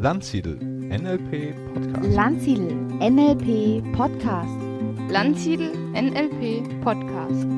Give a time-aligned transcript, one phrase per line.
[0.00, 2.14] Landsiedel NLP Podcast.
[2.14, 4.48] Landsiedel NLP Podcast.
[5.10, 7.48] Landsiedel NLP Podcast.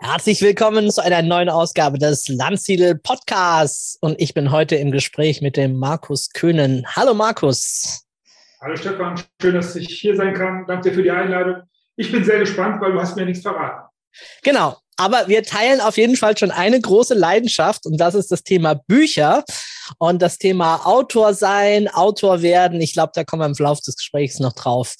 [0.00, 3.96] Herzlich willkommen zu einer neuen Ausgabe des Landsiedel Podcasts.
[4.00, 6.84] Und ich bin heute im Gespräch mit dem Markus Köhnen.
[6.96, 8.04] Hallo Markus.
[8.60, 10.66] Hallo Stefan, schön, dass ich hier sein kann.
[10.66, 11.62] Danke dir für die Einladung.
[12.00, 13.86] Ich bin sehr gespannt, weil du hast mir nichts verraten.
[14.42, 18.42] Genau, aber wir teilen auf jeden Fall schon eine große Leidenschaft und das ist das
[18.42, 19.44] Thema Bücher
[19.98, 22.80] und das Thema Autor sein, Autor werden.
[22.80, 24.94] Ich glaube, da kommen wir im Verlauf des Gesprächs noch drauf.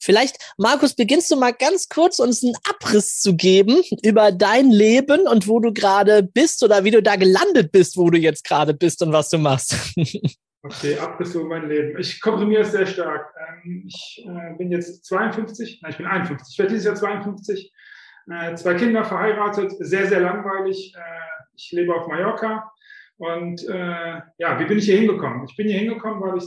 [0.00, 5.28] Vielleicht, Markus, beginnst du mal ganz kurz uns einen Abriss zu geben über dein Leben
[5.28, 8.72] und wo du gerade bist oder wie du da gelandet bist, wo du jetzt gerade
[8.72, 9.74] bist und was du machst.
[10.68, 11.98] Okay, Abriss über mein Leben.
[11.98, 13.32] Ich komprimiere es sehr stark.
[13.64, 16.52] Ähm, ich äh, bin jetzt 52, nein, ich bin 51.
[16.52, 17.72] Ich werde dieses Jahr 52.
[18.30, 20.94] Äh, zwei Kinder verheiratet, sehr, sehr langweilig.
[20.94, 21.00] Äh,
[21.56, 22.70] ich lebe auf Mallorca.
[23.16, 25.44] Und ja, wie bin ich hier hingekommen?
[25.48, 26.46] Ich bin hier hingekommen, weil ich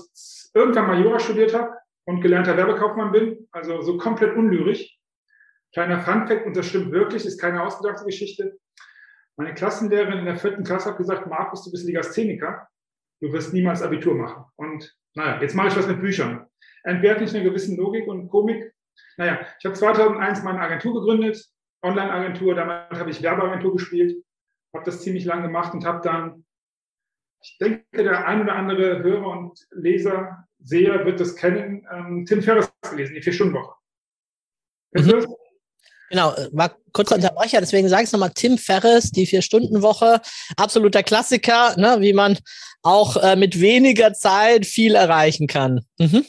[0.53, 1.73] irgendwann mal Jura studiert habe
[2.05, 4.97] und gelernter Werbekaufmann bin, also so komplett unlyrisch.
[5.73, 8.57] Kleiner Funfact, und das stimmt wirklich, ist keine ausgedachte Geschichte.
[9.35, 12.69] Meine Klassenlehrerin in der vierten Klasse hat gesagt, Markus, du bist Legastheniker
[13.21, 14.45] du wirst niemals Abitur machen.
[14.55, 16.47] Und naja, jetzt mache ich was mit Büchern.
[16.83, 18.73] Entbehrt nicht einer gewissen Logik und Komik.
[19.17, 21.45] Naja, ich habe 2001 meine Agentur gegründet,
[21.83, 24.23] Online-Agentur, damals habe ich Werbeagentur gespielt,
[24.73, 26.45] habe das ziemlich lang gemacht und habe dann,
[27.41, 32.41] ich denke, der ein oder andere Hörer und Leser, Seher wird das kennen, ähm, Tim
[32.41, 33.75] Ferriss gelesen, die Vier-Stunden-Woche.
[34.93, 35.25] Mhm.
[36.11, 40.19] Genau, äh, war kurzer Unterbrecher, deswegen sage ich nochmal, Tim Ferriss, die Vier-Stunden-Woche,
[40.57, 42.37] absoluter Klassiker, ne, wie man
[42.83, 45.85] auch äh, mit weniger Zeit viel erreichen kann.
[45.97, 46.25] Mhm.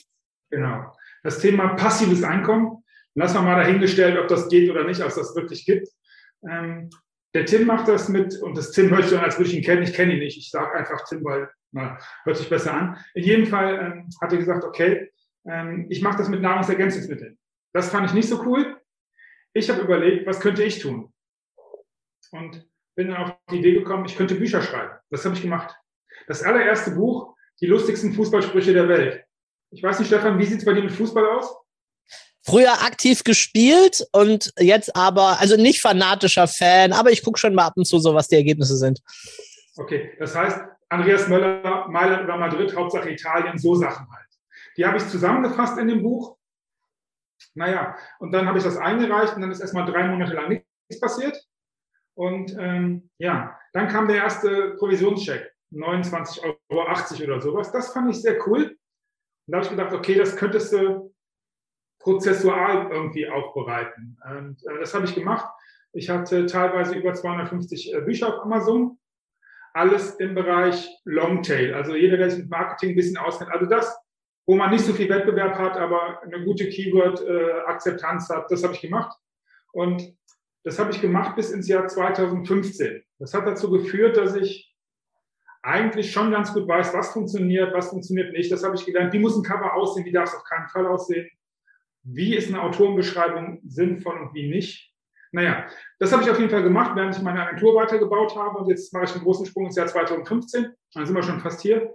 [0.50, 0.84] Genau.
[1.24, 5.16] Das Thema passives Einkommen, lassen wir mal dahingestellt, ob das geht oder nicht, ob es
[5.16, 5.88] das wirklich gibt.
[6.48, 6.90] Ähm,
[7.34, 9.64] der Tim macht das mit, und das Tim hört sich an, als würde ich ihn
[9.64, 9.82] kennen.
[9.82, 10.36] Ich kenne ihn nicht.
[10.36, 12.98] Ich sage einfach Tim, weil na, hört sich besser an.
[13.14, 15.10] In jedem Fall ähm, hat er gesagt, okay,
[15.48, 17.38] ähm, ich mache das mit Nahrungsergänzungsmitteln.
[17.72, 18.71] Das fand ich nicht so cool.
[19.54, 21.12] Ich habe überlegt, was könnte ich tun?
[22.30, 24.92] Und bin dann auf die Idee gekommen, ich könnte Bücher schreiben.
[25.10, 25.74] Das habe ich gemacht.
[26.26, 29.24] Das allererste Buch, die lustigsten Fußballsprüche der Welt.
[29.70, 31.54] Ich weiß nicht, Stefan, wie sieht es bei dir mit Fußball aus?
[32.44, 37.66] Früher aktiv gespielt und jetzt aber, also nicht fanatischer Fan, aber ich gucke schon mal
[37.66, 39.00] ab und zu so, was die Ergebnisse sind.
[39.76, 40.58] Okay, das heißt,
[40.88, 44.26] Andreas Möller, Mailand oder Madrid, Hauptsache Italien, so Sachen halt.
[44.76, 46.36] Die habe ich zusammengefasst in dem Buch
[47.54, 51.00] naja, und dann habe ich das eingereicht und dann ist erstmal drei Monate lang nichts
[51.00, 51.38] passiert.
[52.14, 57.72] Und ähm, ja, dann kam der erste Provisionscheck, 29,80 Euro oder sowas.
[57.72, 58.62] Das fand ich sehr cool.
[58.64, 61.14] Und da habe ich gedacht, okay, das könntest du
[62.00, 64.18] prozessual irgendwie aufbereiten.
[64.24, 65.48] Und äh, das habe ich gemacht.
[65.92, 68.98] Ich hatte teilweise über 250 äh, Bücher auf Amazon.
[69.74, 71.74] Alles im Bereich Longtail.
[71.74, 73.50] Also jeder, der sich mit Marketing ein bisschen auskennt.
[73.50, 73.96] Also das,
[74.46, 78.50] wo man nicht so viel Wettbewerb hat, aber eine gute Keyword-Akzeptanz hat.
[78.50, 79.16] Das habe ich gemacht.
[79.72, 80.16] Und
[80.64, 83.02] das habe ich gemacht bis ins Jahr 2015.
[83.18, 84.74] Das hat dazu geführt, dass ich
[85.62, 88.50] eigentlich schon ganz gut weiß, was funktioniert, was funktioniert nicht.
[88.50, 89.12] Das habe ich gelernt.
[89.12, 90.04] Wie muss ein Cover aussehen?
[90.04, 91.28] Wie darf es auf keinen Fall aussehen?
[92.02, 94.92] Wie ist eine Autorenbeschreibung sinnvoll und wie nicht?
[95.30, 95.66] Naja,
[95.98, 98.58] das habe ich auf jeden Fall gemacht, während ich meine Agentur weitergebaut habe.
[98.58, 100.66] Und jetzt mache ich einen großen Sprung ins Jahr 2015.
[100.94, 101.94] Dann sind wir schon fast hier.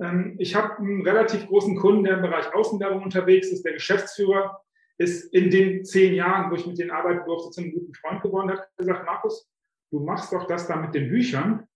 [0.00, 3.64] Ähm, ich habe einen relativ großen Kunden, der im Bereich Außenwerbung unterwegs ist.
[3.64, 4.60] Der Geschäftsführer
[4.98, 8.22] ist in den zehn Jahren, wo ich mit denen arbeiten durfte, zu einem guten Freund
[8.22, 9.48] geworden, hat gesagt, Markus,
[9.90, 11.66] du machst doch das da mit den Büchern.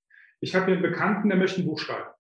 [0.41, 2.11] Ich habe hier einen Bekannten, der möchte ein Buch schreiben.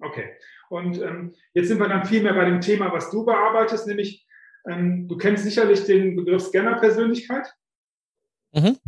[0.00, 0.36] Okay.
[0.68, 4.26] Und ähm, jetzt sind wir dann viel mehr bei dem Thema, was du bearbeitest, nämlich
[4.68, 7.46] ähm, du kennst sicherlich den Begriff Scanner-Persönlichkeit.
[8.52, 8.78] Mhm.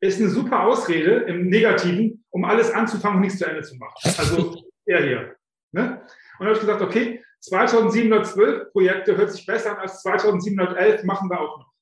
[0.00, 4.14] Ist eine super Ausrede im Negativen, um alles anzufangen und nichts zu Ende zu machen.
[4.18, 5.36] Also er hier.
[5.72, 5.82] Ne?
[5.82, 11.28] Und dann habe ich gesagt, okay, 2712 Projekte hört sich besser an als 2711, machen
[11.28, 11.72] wir auch noch.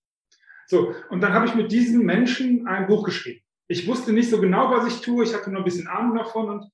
[0.67, 3.45] So, und dann habe ich mit diesen Menschen ein Buch geschrieben.
[3.69, 6.49] Ich wusste nicht so genau, was ich tue, ich hatte nur ein bisschen Ahnung davon
[6.49, 6.71] und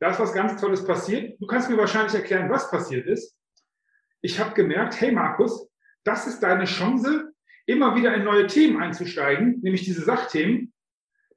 [0.00, 1.40] da ist was ganz Tolles passiert.
[1.40, 3.36] Du kannst mir wahrscheinlich erklären, was passiert ist.
[4.22, 5.68] Ich habe gemerkt, hey Markus,
[6.04, 7.32] das ist deine Chance,
[7.66, 10.72] immer wieder in neue Themen einzusteigen, nämlich diese Sachthemen,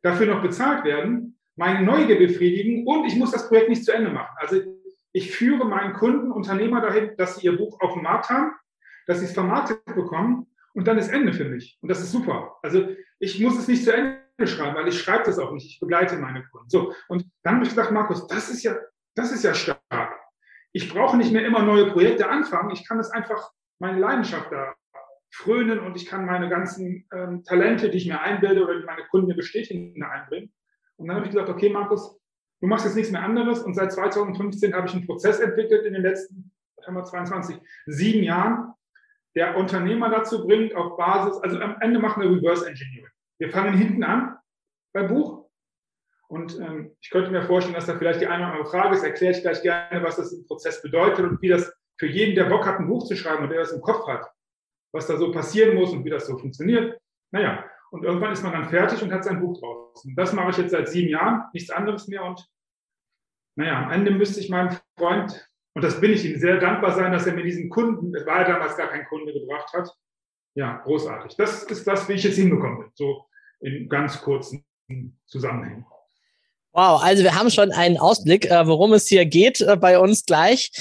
[0.01, 4.09] dafür noch bezahlt werden, meine Neugier befriedigen und ich muss das Projekt nicht zu Ende
[4.09, 4.35] machen.
[4.37, 4.72] Also
[5.13, 8.51] ich führe meinen Kunden, Unternehmer dahin, dass sie ihr Buch auf dem Markt haben,
[9.05, 11.77] dass sie es vermarktet bekommen und dann ist Ende für mich.
[11.81, 12.57] Und das ist super.
[12.63, 12.89] Also
[13.19, 15.67] ich muss es nicht zu Ende schreiben, weil ich schreibe das auch nicht.
[15.67, 16.69] Ich begleite meine Kunden.
[16.69, 16.93] So.
[17.07, 18.75] Und dann habe ich gesagt, Markus, das ist ja,
[19.15, 20.19] das ist ja stark.
[20.71, 22.71] Ich brauche nicht mehr immer neue Projekte anfangen.
[22.71, 24.73] Ich kann es einfach meine Leidenschaft da
[25.31, 29.03] frönen und ich kann meine ganzen ähm, Talente, die ich mir einbilde oder die meine
[29.09, 30.51] Kunden mir bestätigen, einbringen.
[30.95, 32.19] Und dann habe ich gesagt, okay, Markus,
[32.63, 33.59] du machst jetzt nichts mehr anderes.
[33.59, 36.51] Und seit 2015 habe ich einen Prozess entwickelt in den letzten,
[36.87, 37.57] haben wir 22,
[37.87, 38.73] sieben Jahren,
[39.35, 43.11] der Unternehmer dazu bringt, auf Basis, also am Ende machen wir Reverse Engineering.
[43.37, 44.37] Wir fangen hinten an
[44.93, 45.49] beim Buch.
[46.29, 49.03] Und ähm, ich könnte mir vorstellen, dass da vielleicht die eine oder andere Frage ist.
[49.03, 51.69] Erkläre ich gleich gerne, was das im Prozess bedeutet und wie das
[51.99, 54.25] für jeden, der Bock hat, ein Buch zu schreiben und der das im Kopf hat,
[54.93, 56.97] was da so passieren muss und wie das so funktioniert.
[57.31, 60.15] Naja, und irgendwann ist man dann fertig und hat sein Buch draußen.
[60.15, 62.23] Das mache ich jetzt seit sieben Jahren, nichts anderes mehr.
[62.23, 62.47] Und
[63.55, 67.11] naja, am Ende müsste ich meinem Freund, und das bin ich ihm sehr dankbar sein,
[67.11, 69.89] dass er mir diesen Kunden, es war ja damals gar kein Kunde, gebracht hat.
[70.55, 71.35] Ja, großartig.
[71.35, 73.25] Das ist das, wie ich jetzt hinbekomme, so
[73.59, 74.65] in ganz kurzen
[75.25, 75.85] Zusammenhängen.
[76.73, 80.25] Wow, also wir haben schon einen Ausblick, äh, worum es hier geht äh, bei uns
[80.25, 80.71] gleich.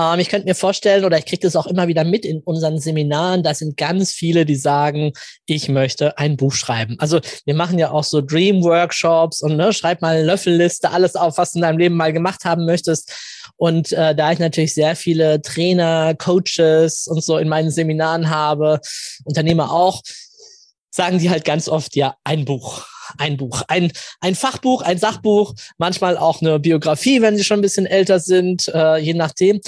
[0.00, 2.78] Ähm, ich könnte mir vorstellen, oder ich kriege das auch immer wieder mit in unseren
[2.78, 5.12] Seminaren, da sind ganz viele, die sagen,
[5.46, 6.96] ich möchte ein Buch schreiben.
[6.98, 11.36] Also wir machen ja auch so Dream-Workshops und ne, schreib mal eine Löffelliste, alles auf,
[11.38, 13.12] was du in deinem Leben mal gemacht haben möchtest.
[13.56, 18.80] Und äh, da ich natürlich sehr viele Trainer, Coaches und so in meinen Seminaren habe,
[19.24, 20.00] Unternehmer auch,
[20.90, 22.86] sagen die halt ganz oft, ja, ein Buch
[23.18, 27.62] ein Buch, ein, ein Fachbuch, ein Sachbuch, manchmal auch eine Biografie, wenn sie schon ein
[27.62, 29.60] bisschen älter sind, äh, je nachdem.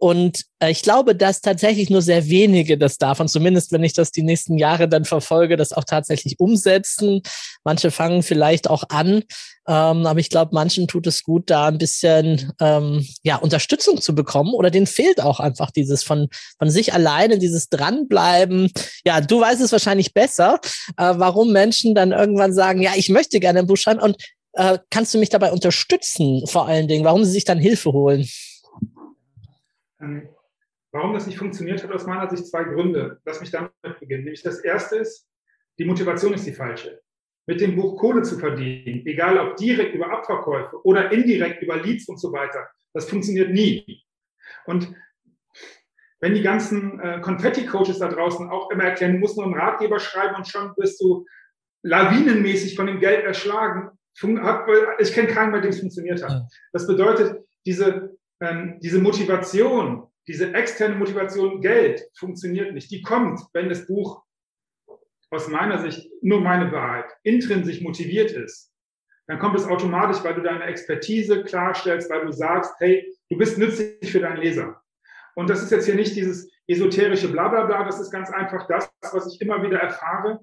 [0.00, 4.10] Und äh, ich glaube, dass tatsächlich nur sehr wenige das davon, zumindest wenn ich das
[4.10, 7.20] die nächsten Jahre dann verfolge, das auch tatsächlich umsetzen.
[7.64, 9.24] Manche fangen vielleicht auch an,
[9.68, 14.14] ähm, aber ich glaube, manchen tut es gut, da ein bisschen ähm, ja, Unterstützung zu
[14.14, 18.72] bekommen oder denen fehlt auch einfach dieses von, von sich alleine, dieses Dranbleiben.
[19.04, 20.60] Ja, du weißt es wahrscheinlich besser,
[20.96, 24.16] äh, warum Menschen dann irgendwann sagen, ja, ich möchte gerne ein Buch schreiben und
[24.54, 28.26] äh, kannst du mich dabei unterstützen, vor allen Dingen, warum sie sich dann Hilfe holen?
[30.00, 30.28] Ähm,
[30.92, 33.20] warum das nicht funktioniert, hat aus meiner Sicht zwei Gründe.
[33.24, 34.24] Lass mich damit beginnen.
[34.24, 35.28] Nämlich das erste ist,
[35.78, 37.00] die Motivation ist die falsche.
[37.46, 42.08] Mit dem Buch Kohle zu verdienen, egal ob direkt über Abverkäufe oder indirekt über Leads
[42.08, 44.04] und so weiter, das funktioniert nie.
[44.66, 44.94] Und
[46.20, 49.98] wenn die ganzen äh, Konfetti-Coaches da draußen auch immer erkennen, du musst nur einen Ratgeber
[49.98, 51.24] schreiben und schon bist du
[51.82, 53.90] lawinenmäßig von dem Geld erschlagen.
[54.98, 56.42] Ich kenne keinen, bei dem es funktioniert hat.
[56.72, 62.90] Das bedeutet, diese ähm, diese Motivation, diese externe Motivation Geld funktioniert nicht.
[62.90, 64.22] Die kommt, wenn das Buch
[65.30, 68.72] aus meiner Sicht, nur meine Wahrheit, intrinsisch motiviert ist.
[69.26, 73.58] Dann kommt es automatisch, weil du deine Expertise klarstellst, weil du sagst, hey, du bist
[73.58, 74.82] nützlich für deinen Leser.
[75.36, 79.32] Und das ist jetzt hier nicht dieses esoterische Blablabla, das ist ganz einfach das, was
[79.32, 80.40] ich immer wieder erfahre.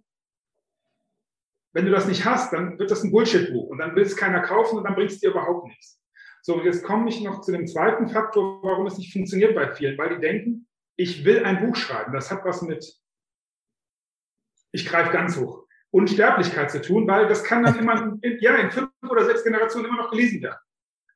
[1.74, 4.42] Wenn du das nicht hast, dann wird das ein Bullshit-Buch und dann will es keiner
[4.42, 6.02] kaufen und dann bringt es dir überhaupt nichts.
[6.48, 9.98] So, jetzt komme ich noch zu dem zweiten Faktor, warum es nicht funktioniert bei vielen,
[9.98, 10.66] weil die denken,
[10.96, 12.14] ich will ein Buch schreiben.
[12.14, 12.86] Das hat was mit,
[14.72, 18.72] ich greife ganz hoch, Unsterblichkeit zu tun, weil das kann dann immer, in, ja, in
[18.72, 20.58] fünf oder sechs Generationen immer noch gelesen werden.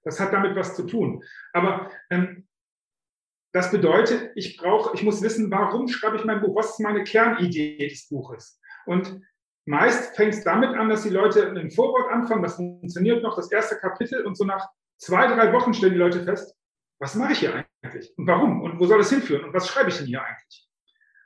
[0.04, 1.24] Das hat damit was zu tun.
[1.54, 2.46] Aber ähm,
[3.54, 6.58] das bedeutet, ich brauche, ich muss wissen, warum schreibe ich mein Buch?
[6.58, 8.60] Was ist meine Kernidee des Buches?
[8.86, 9.22] Und
[9.66, 13.50] meist fängt es damit an, dass die Leute ein Vorwort anfangen, das funktioniert noch, das
[13.50, 14.68] erste Kapitel und so nach
[15.02, 16.56] zwei, drei Wochen stellen die Leute fest,
[17.00, 18.14] was mache ich hier eigentlich?
[18.18, 18.62] Und warum?
[18.62, 19.44] Und wo soll es hinführen?
[19.46, 20.70] Und was schreibe ich denn hier eigentlich?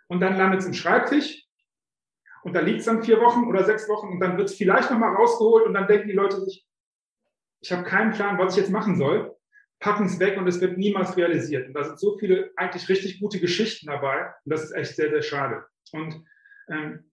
[0.08, 1.46] Und dann landet es im Schreibtisch
[2.44, 4.90] und da liegt es dann vier Wochen oder sechs Wochen und dann wird es vielleicht
[4.90, 6.66] nochmal rausgeholt und dann denken die Leute sich,
[7.60, 9.36] ich habe keinen Plan, was ich jetzt machen soll,
[9.80, 11.68] packen es weg und es wird niemals realisiert.
[11.68, 15.10] Und da sind so viele eigentlich richtig gute Geschichten dabei und das ist echt sehr,
[15.10, 15.66] sehr schade.
[15.92, 16.24] Und
[16.70, 17.12] ähm,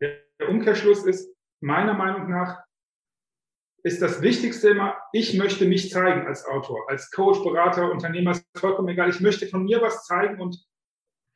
[0.00, 2.63] der Umkehrschluss ist meiner Meinung nach,
[3.84, 8.46] ist das Wichtigste immer, ich möchte mich zeigen als Autor, als Coach, Berater, Unternehmer, ist
[8.56, 9.10] vollkommen egal.
[9.10, 10.58] Ich möchte von mir was zeigen und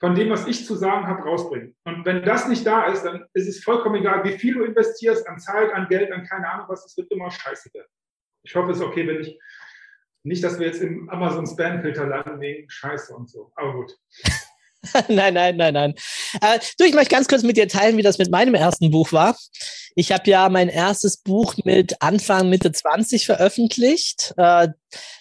[0.01, 1.77] von dem, was ich zu sagen habe, rausbringen.
[1.85, 5.29] Und wenn das nicht da ist, dann ist es vollkommen egal, wie viel du investierst
[5.29, 7.89] an Zeit, an Geld, an keine Ahnung was, es wird immer scheiße werden.
[8.43, 9.39] Ich hoffe, es ist okay, wenn ich
[10.23, 13.53] nicht, dass wir jetzt im Amazon Spam-Filter landen wegen Scheiße und so.
[13.57, 13.93] Aber gut.
[15.09, 15.95] nein, nein, nein, nein.
[16.41, 19.13] Äh, du, ich möchte ganz kurz mit dir teilen, wie das mit meinem ersten Buch
[19.13, 19.37] war.
[19.97, 24.35] Ich habe ja mein erstes Buch mit Anfang, Mitte 20 veröffentlicht.
[24.37, 24.69] Äh,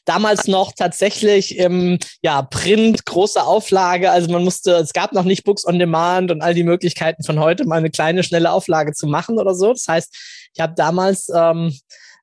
[0.05, 4.11] damals noch tatsächlich im ja, Print, große Auflage.
[4.11, 7.39] Also man musste, es gab noch nicht Books on Demand und all die Möglichkeiten von
[7.39, 9.73] heute, mal eine kleine, schnelle Auflage zu machen oder so.
[9.73, 10.15] Das heißt,
[10.53, 11.75] ich habe damals ähm,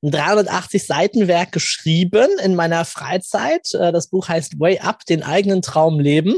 [0.05, 3.75] ein 380 Seiten Werk geschrieben in meiner Freizeit.
[3.75, 6.37] Äh, das Buch heißt Way Up, den eigenen Traum leben.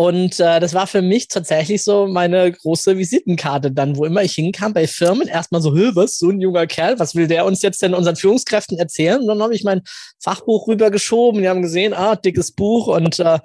[0.00, 4.32] Und äh, das war für mich tatsächlich so meine große Visitenkarte dann, wo immer ich
[4.32, 7.82] hinkam bei Firmen, erstmal so, was, so ein junger Kerl, was will der uns jetzt
[7.82, 9.20] denn unseren Führungskräften erzählen?
[9.20, 9.82] Und dann habe ich mein
[10.18, 12.86] Fachbuch rübergeschoben, die haben gesehen, ah, dickes Buch.
[12.86, 13.40] Und äh,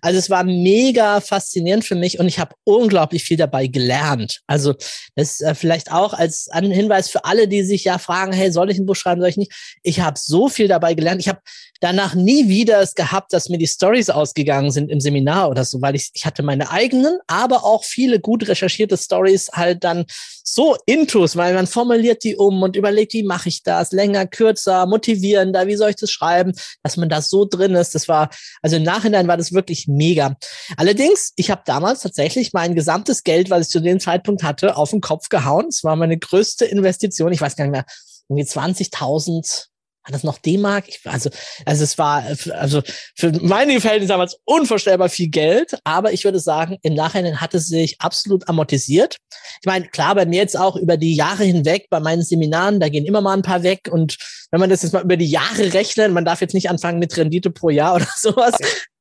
[0.00, 4.40] also es war mega faszinierend für mich und ich habe unglaublich viel dabei gelernt.
[4.46, 4.76] Also
[5.14, 8.70] das äh, vielleicht auch als ein Hinweis für alle, die sich ja fragen, hey, soll
[8.70, 9.52] ich ein Buch schreiben, soll ich nicht?
[9.82, 11.20] Ich habe so viel dabei gelernt.
[11.20, 11.40] Ich habe
[11.80, 15.80] danach nie wieder es gehabt, dass mir die Stories ausgegangen sind im Seminar oder so,
[15.80, 20.06] weil ich, ich hatte meine eigenen, aber auch viele gut recherchierte Stories halt dann
[20.44, 24.86] so intus, weil man formuliert die um und überlegt, wie mache ich das, länger, kürzer,
[24.86, 26.52] motivierender, wie soll ich das schreiben,
[26.82, 27.94] dass man da so drin ist.
[27.94, 28.30] Das war,
[28.62, 30.36] also im Nachhinein war das wirklich mega.
[30.76, 34.90] Allerdings, ich habe damals tatsächlich mein gesamtes Geld, was ich zu dem Zeitpunkt hatte, auf
[34.90, 35.66] den Kopf gehauen.
[35.68, 37.32] Es war meine größte Investition.
[37.32, 37.86] Ich weiß gar nicht mehr,
[38.28, 39.68] irgendwie 20.000
[40.08, 40.86] war das noch D-Mark?
[41.04, 41.28] Also,
[41.66, 42.24] also es war,
[42.54, 42.82] also
[43.14, 47.66] für meine Verhältnisse damals unvorstellbar viel Geld, aber ich würde sagen, im Nachhinein hat es
[47.66, 49.16] sich absolut amortisiert.
[49.60, 52.88] Ich meine, klar, bei mir jetzt auch über die Jahre hinweg, bei meinen Seminaren, da
[52.88, 54.16] gehen immer mal ein paar weg und
[54.50, 57.14] wenn man das jetzt mal über die Jahre rechnet, man darf jetzt nicht anfangen mit
[57.16, 58.56] Rendite pro Jahr oder sowas,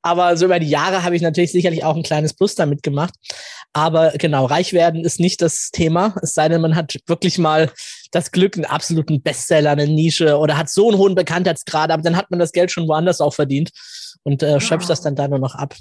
[0.08, 3.14] aber so über die Jahre habe ich natürlich sicherlich auch ein kleines Plus damit gemacht.
[3.74, 7.70] Aber genau, reich werden ist nicht das Thema, es sei denn, man hat wirklich mal
[8.12, 12.16] das Glück, einen absoluten Bestseller, eine Nische oder hat so einen hohen Bekanntheitsgrad, aber dann
[12.16, 13.72] hat man das Geld schon woanders auch verdient
[14.24, 15.76] und äh, schöpft das dann da nur noch ab.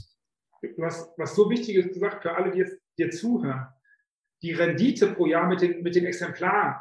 [0.76, 3.68] Was, was so wichtig ist gesagt für alle, die jetzt dir zuhören,
[4.42, 6.74] die Rendite pro Jahr mit den, mit den Exemplaren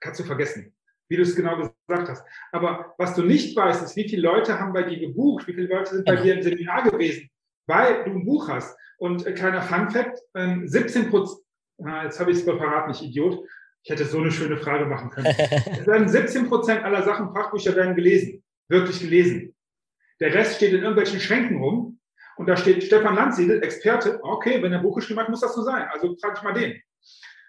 [0.00, 0.74] kannst du vergessen,
[1.10, 2.24] wie du es genau gesagt hast.
[2.52, 5.66] Aber was du nicht weißt, ist, wie viele Leute haben bei dir gebucht, wie viele
[5.66, 7.28] Leute sind bei dir im Seminar gewesen,
[7.66, 8.78] weil du ein Buch hast.
[8.98, 11.42] Und äh, kleiner Fun Fact, äh, 17 Prozent,
[11.84, 13.44] ah, jetzt habe ich es verraten, nicht Idiot,
[13.82, 15.26] ich hätte so eine schöne Frage machen können.
[15.36, 19.54] Es werden 17 Prozent aller Sachen, Fachbücher werden gelesen, wirklich gelesen.
[20.20, 21.98] Der Rest steht in irgendwelchen Schränken rum
[22.36, 24.20] und da steht Stefan Landsiedel, Experte.
[24.22, 25.88] Okay, wenn er ein Buch geschrieben hat, muss das so sein.
[25.90, 26.80] Also frage ich mal den.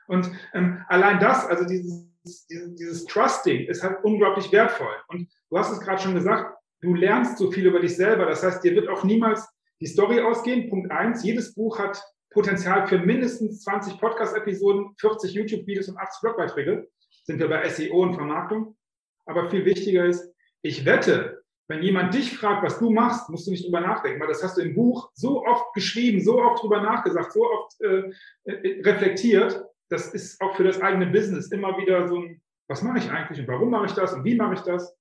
[0.07, 4.95] Und ähm, allein das, also dieses, dieses, Trusting, ist halt unglaublich wertvoll.
[5.07, 8.25] Und du hast es gerade schon gesagt, du lernst so viel über dich selber.
[8.25, 9.47] Das heißt, dir wird auch niemals
[9.79, 10.69] die Story ausgehen.
[10.69, 12.01] Punkt eins, jedes Buch hat
[12.31, 16.87] Potenzial für mindestens 20 Podcast-Episoden, 40 YouTube-Videos und 80 Blogbeiträge.
[17.23, 18.77] Sind wir bei SEO und Vermarktung.
[19.25, 23.51] Aber viel wichtiger ist, ich wette, wenn jemand dich fragt, was du machst, musst du
[23.51, 26.81] nicht drüber nachdenken, weil das hast du im Buch so oft geschrieben, so oft drüber
[26.81, 28.11] nachgesagt, so oft äh,
[28.43, 29.63] äh reflektiert.
[29.91, 33.39] Das ist auch für das eigene Business immer wieder so ein, was mache ich eigentlich
[33.39, 34.95] und warum mache ich das und wie mache ich das?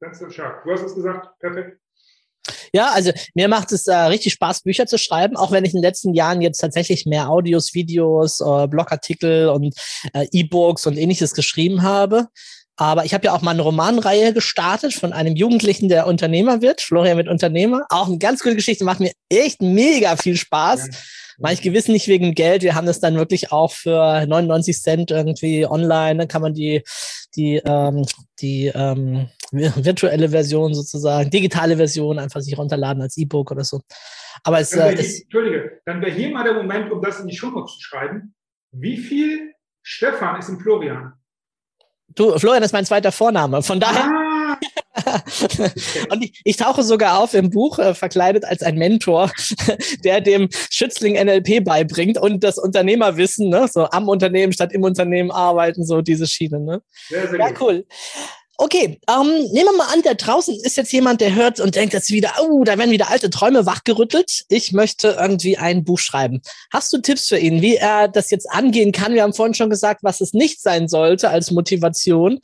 [0.00, 0.64] Ganz stark.
[0.64, 1.78] Du hast es gesagt, perfekt.
[2.72, 5.78] Ja, also mir macht es äh, richtig Spaß, Bücher zu schreiben, auch wenn ich in
[5.78, 9.76] den letzten Jahren jetzt tatsächlich mehr Audios, Videos, äh, Blogartikel und
[10.12, 12.26] äh, E-Books und ähnliches geschrieben habe.
[12.76, 16.80] Aber ich habe ja auch mal eine Romanreihe gestartet von einem Jugendlichen, der Unternehmer wird.
[16.80, 17.86] Florian wird Unternehmer.
[17.90, 20.88] Auch eine ganz gute Geschichte, macht mir echt mega viel Spaß.
[21.50, 22.62] Ich gewiss nicht wegen Geld.
[22.62, 26.18] Wir haben das dann wirklich auch für 99 Cent irgendwie online.
[26.18, 26.82] Dann kann man die,
[27.36, 28.04] die, ähm,
[28.40, 33.80] die ähm, virtuelle Version sozusagen, digitale Version einfach sich runterladen als E-Book oder so.
[34.44, 35.22] Aber es äh, ist.
[35.22, 38.34] Entschuldige, dann wäre hier mal der Moment, um das in die Show zu schreiben.
[38.72, 41.12] Wie viel Stefan ist im Florian?
[42.14, 43.62] Du, Florian ist mein zweiter Vorname.
[43.62, 44.04] Von daher.
[44.04, 44.21] Ah.
[46.10, 49.30] und ich, ich, tauche sogar auf im Buch, äh, verkleidet als ein Mentor,
[50.04, 53.68] der dem Schützling NLP beibringt und das Unternehmerwissen, ne?
[53.70, 56.60] so am Unternehmen statt im Unternehmen arbeiten, so diese Schiene.
[56.60, 56.82] Ne?
[57.08, 57.60] Sehr, sehr ja, gut.
[57.60, 57.86] cool.
[58.58, 61.94] Okay, ähm, nehmen wir mal an, da draußen ist jetzt jemand, der hört und denkt
[61.94, 64.44] jetzt wieder, oh, da werden wieder alte Träume wachgerüttelt.
[64.48, 66.42] Ich möchte irgendwie ein Buch schreiben.
[66.70, 69.14] Hast du Tipps für ihn, wie er das jetzt angehen kann?
[69.14, 72.40] Wir haben vorhin schon gesagt, was es nicht sein sollte als Motivation.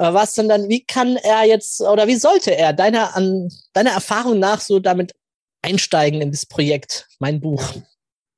[0.00, 3.90] Äh, was denn dann, wie kann er jetzt oder wie sollte er deiner, an, deiner
[3.90, 5.12] Erfahrung nach so damit
[5.62, 7.62] einsteigen in das Projekt, mein Buch?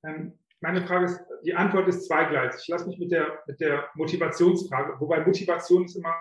[0.04, 2.62] Ähm, meine Frage ist, die Antwort ist zweigleisig.
[2.62, 6.12] Ich lasse mich mit der, mit der Motivationsfrage, wobei Motivation ist immer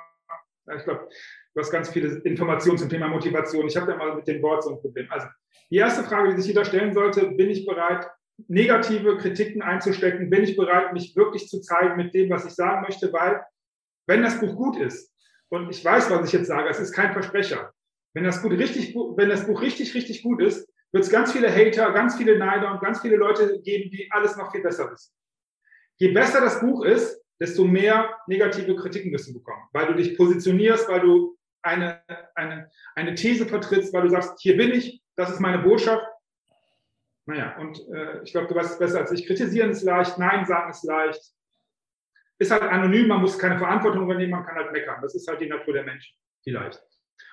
[0.77, 1.09] ich glaube,
[1.53, 3.67] du hast ganz viele Informationen zum Thema Motivation.
[3.67, 5.07] Ich habe da mal mit dem Wort so ein Problem.
[5.09, 5.27] Also
[5.69, 8.07] die erste Frage, die sich jeder stellen sollte, bin ich bereit,
[8.47, 10.29] negative Kritiken einzustecken?
[10.29, 13.11] Bin ich bereit, mich wirklich zu zeigen mit dem, was ich sagen möchte?
[13.11, 13.41] Weil,
[14.07, 15.11] wenn das Buch gut ist,
[15.51, 17.73] und ich weiß, was ich jetzt sage, es ist kein Versprecher.
[18.13, 21.53] Wenn das, gut, richtig, wenn das Buch richtig, richtig gut ist, wird es ganz viele
[21.53, 25.13] Hater, ganz viele Neider und ganz viele Leute geben, die alles noch viel besser wissen.
[25.97, 30.17] Je besser das Buch ist, desto mehr negative Kritiken wirst du bekommen, weil du dich
[30.17, 32.01] positionierst, weil du eine,
[32.35, 36.05] eine, eine These vertrittst, weil du sagst, hier bin ich, das ist meine Botschaft.
[37.25, 39.27] Naja, und äh, ich glaube, du weißt es besser als ich.
[39.27, 41.21] Kritisieren ist leicht, Nein sagen ist leicht.
[42.41, 44.99] Ist halt anonym, man muss keine Verantwortung übernehmen, man kann halt meckern.
[44.99, 46.83] Das ist halt die Natur der Menschen, vielleicht.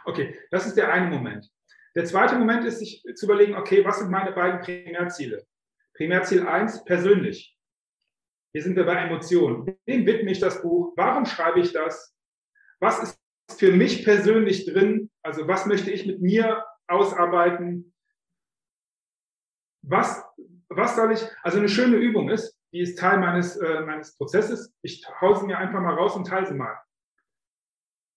[0.04, 1.50] Okay, das ist der eine Moment.
[1.94, 5.46] Der zweite Moment ist, sich zu überlegen, okay, was sind meine beiden Primärziele?
[5.94, 7.56] Primärziel 1, persönlich.
[8.52, 9.78] Hier sind wir bei Emotionen.
[9.86, 10.92] Wem widme ich das Buch?
[10.96, 12.14] Warum schreibe ich das?
[12.78, 13.18] Was ist
[13.58, 15.10] für mich persönlich drin?
[15.22, 17.94] Also was möchte ich mit mir ausarbeiten?
[19.80, 20.22] Was,
[20.68, 24.74] was soll ich, also eine schöne Übung ist, die ist Teil meines, äh, meines Prozesses.
[24.82, 26.78] Ich hau sie mir einfach mal raus und teile sie mal.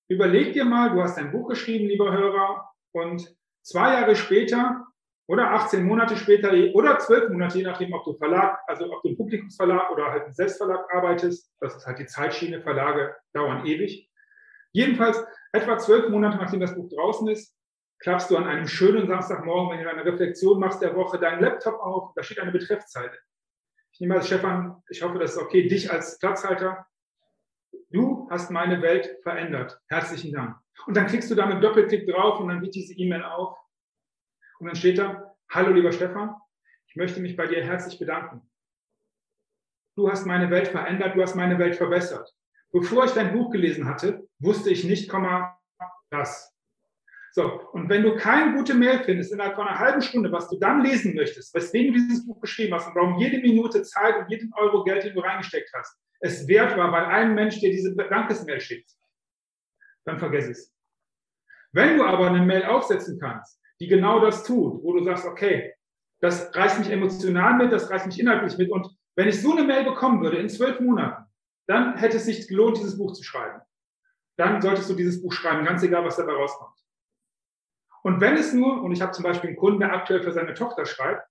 [0.09, 4.85] Überleg dir mal, du hast ein Buch geschrieben, lieber Hörer, und zwei Jahre später
[5.27, 9.09] oder 18 Monate später oder 12 Monate, je nachdem, ob du Verlag, also ob du
[9.09, 14.09] im Publikumsverlag oder halt im Selbstverlag arbeitest, das ist halt die Zeitschiene, Verlage dauern ewig.
[14.73, 17.55] Jedenfalls etwa zwölf Monate, nachdem das Buch draußen ist,
[17.99, 21.79] klappst du an einem schönen Samstagmorgen, wenn du deine Reflexion machst der Woche, deinen Laptop
[21.79, 23.17] auf, da steht eine Betreffzeile.
[23.93, 26.85] Ich nehme als Stefan, ich hoffe, das ist okay, dich als Platzhalter.
[27.89, 29.79] Du hast meine Welt verändert.
[29.87, 30.57] Herzlichen Dank.
[30.87, 33.57] Und dann klickst du da mit Doppelklick drauf und dann geht diese E-Mail auf.
[34.59, 36.35] Und dann steht da, hallo lieber Stefan,
[36.87, 38.49] ich möchte mich bei dir herzlich bedanken.
[39.95, 42.33] Du hast meine Welt verändert, du hast meine Welt verbessert.
[42.71, 45.11] Bevor ich dein Buch gelesen hatte, wusste ich nicht,
[46.09, 46.55] das.
[47.33, 50.59] So, und wenn du keine gute Mail findest innerhalb von einer halben Stunde, was du
[50.59, 54.29] dann lesen möchtest, weswegen du dieses Buch geschrieben hast und warum jede Minute Zeit und
[54.29, 57.95] jeden Euro Geld, den du reingesteckt hast, es wert war, weil ein Mensch dir diese
[57.95, 58.91] Dankesmail schickt,
[60.05, 60.73] dann vergiss es.
[61.71, 65.73] Wenn du aber eine Mail aufsetzen kannst, die genau das tut, wo du sagst, okay,
[66.19, 68.69] das reißt mich emotional mit, das reißt mich inhaltlich mit.
[68.69, 71.25] Und wenn ich so eine Mail bekommen würde in zwölf Monaten,
[71.67, 73.61] dann hätte es sich gelohnt, dieses Buch zu schreiben.
[74.37, 76.77] Dann solltest du dieses Buch schreiben, ganz egal, was dabei rauskommt.
[78.03, 80.53] Und wenn es nur, und ich habe zum Beispiel einen Kunden, der aktuell für seine
[80.53, 81.27] Tochter schreibt,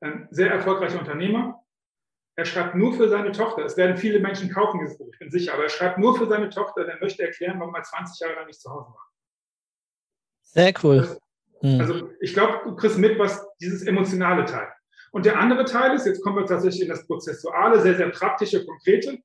[0.00, 1.62] ein sehr erfolgreicher Unternehmer,
[2.36, 3.64] er schreibt nur für seine Tochter.
[3.64, 6.26] Es werden viele Menschen kaufen dieses Buch, ich bin sicher, aber er schreibt nur für
[6.26, 9.10] seine Tochter, der möchte erklären, warum er 20 Jahre lang nicht zu Hause war.
[10.42, 11.18] Sehr cool.
[11.60, 11.80] Hm.
[11.80, 14.68] Also ich glaube, du kriegst mit, was dieses emotionale Teil.
[15.12, 18.64] Und der andere Teil ist, jetzt kommen wir tatsächlich in das Prozessuale, sehr, sehr praktische,
[18.64, 19.18] konkrete.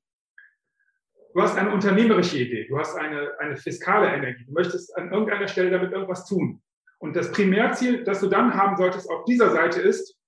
[1.36, 5.46] Du hast eine unternehmerische Idee, du hast eine, eine fiskale Energie, du möchtest an irgendeiner
[5.46, 6.62] Stelle damit irgendwas tun.
[6.96, 10.18] Und das Primärziel, das du dann haben solltest auf dieser Seite ist,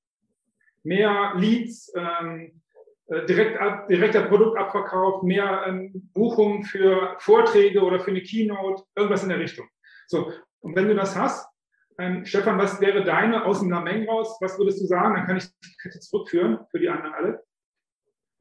[0.82, 2.60] mehr Leads, ähm,
[3.06, 9.30] äh, direkt, direkter Produktabverkauf, mehr ähm, Buchungen für Vorträge oder für eine Keynote, irgendwas in
[9.30, 9.66] der Richtung.
[10.08, 11.48] So, und wenn du das hast,
[11.96, 14.36] ähm, Stefan, was wäre deine aus dem Lameng raus?
[14.42, 15.14] Was würdest du sagen?
[15.14, 17.44] Dann kann ich die Kette zurückführen für die anderen alle.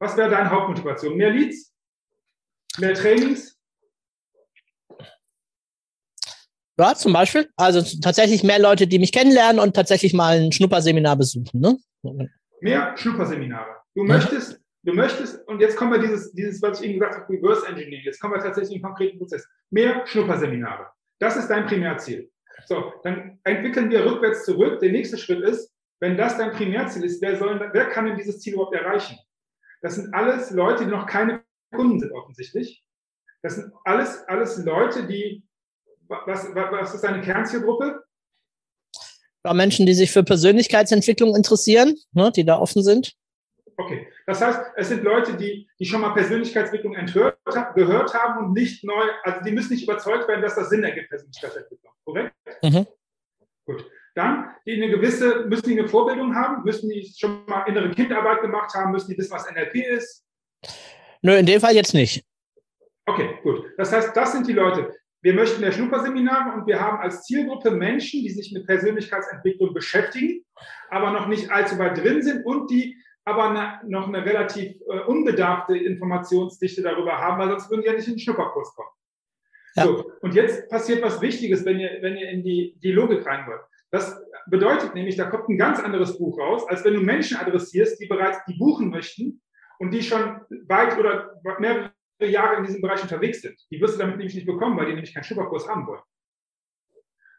[0.00, 1.16] Was wäre deine Hauptmotivation?
[1.16, 1.77] Mehr Leads?
[2.78, 3.58] Mehr Trainings?
[6.78, 7.48] Ja, zum Beispiel.
[7.56, 11.60] Also tatsächlich mehr Leute, die mich kennenlernen und tatsächlich mal ein Schnupperseminar besuchen.
[11.60, 11.76] Ne?
[12.60, 13.78] Mehr Schnupperseminare.
[13.96, 17.32] Du möchtest, du möchtest, und jetzt kommen wir dieses, dieses, was ich eben gesagt habe,
[17.32, 18.04] Reverse Engineering.
[18.04, 19.44] Jetzt kommen wir tatsächlich in den konkreten Prozess.
[19.70, 20.86] Mehr Schnupperseminare.
[21.18, 22.30] Das ist dein Primärziel.
[22.66, 24.78] So, dann entwickeln wir rückwärts zurück.
[24.78, 28.38] Der nächste Schritt ist, wenn das dein Primärziel ist, wer, soll, wer kann denn dieses
[28.38, 29.18] Ziel überhaupt erreichen?
[29.82, 31.42] Das sind alles Leute, die noch keine
[31.74, 32.82] Kunden sind offensichtlich.
[33.42, 35.44] Das sind alles, alles Leute, die,
[36.08, 38.02] was, was ist deine Kernzielgruppe?
[39.44, 43.14] Ja, Menschen, die sich für Persönlichkeitsentwicklung interessieren, ne, die da offen sind.
[43.76, 47.38] Okay, das heißt, es sind Leute, die, die schon mal Persönlichkeitsentwicklung enthört,
[47.76, 51.10] gehört haben und nicht neu, also die müssen nicht überzeugt werden, dass das Sinn ergibt,
[51.10, 51.92] Persönlichkeitsentwicklung.
[52.04, 52.34] Korrekt?
[52.62, 52.86] Mhm.
[53.64, 53.88] Gut.
[54.16, 58.40] Dann, die eine gewisse, müssen die eine Vorbildung haben, müssen die schon mal innere Kindarbeit
[58.40, 60.24] gemacht haben, müssen die wissen, was NLP ist?
[61.22, 62.24] Nö, in dem Fall jetzt nicht.
[63.06, 63.64] Okay, gut.
[63.76, 64.94] Das heißt, das sind die Leute.
[65.20, 70.44] Wir möchten mehr Schnupperseminare und wir haben als Zielgruppe Menschen, die sich mit Persönlichkeitsentwicklung beschäftigen,
[70.90, 75.00] aber noch nicht allzu weit drin sind und die aber eine, noch eine relativ äh,
[75.00, 78.88] unbedarfte Informationsdichte darüber haben, weil sonst würden die ja nicht in den Schnupperkurs kommen.
[79.76, 79.84] Ja.
[79.84, 83.46] So, und jetzt passiert was Wichtiges, wenn ihr, wenn ihr in die, die Logik rein
[83.46, 83.60] wollt.
[83.90, 88.00] Das bedeutet nämlich, da kommt ein ganz anderes Buch raus, als wenn du Menschen adressierst,
[88.00, 89.42] die bereits die buchen möchten
[89.78, 93.58] und die schon weit oder mehrere Jahre in diesem Bereich unterwegs sind.
[93.70, 96.02] Die wirst du damit nämlich nicht bekommen, weil die nämlich keinen Schnupperkurs haben wollen.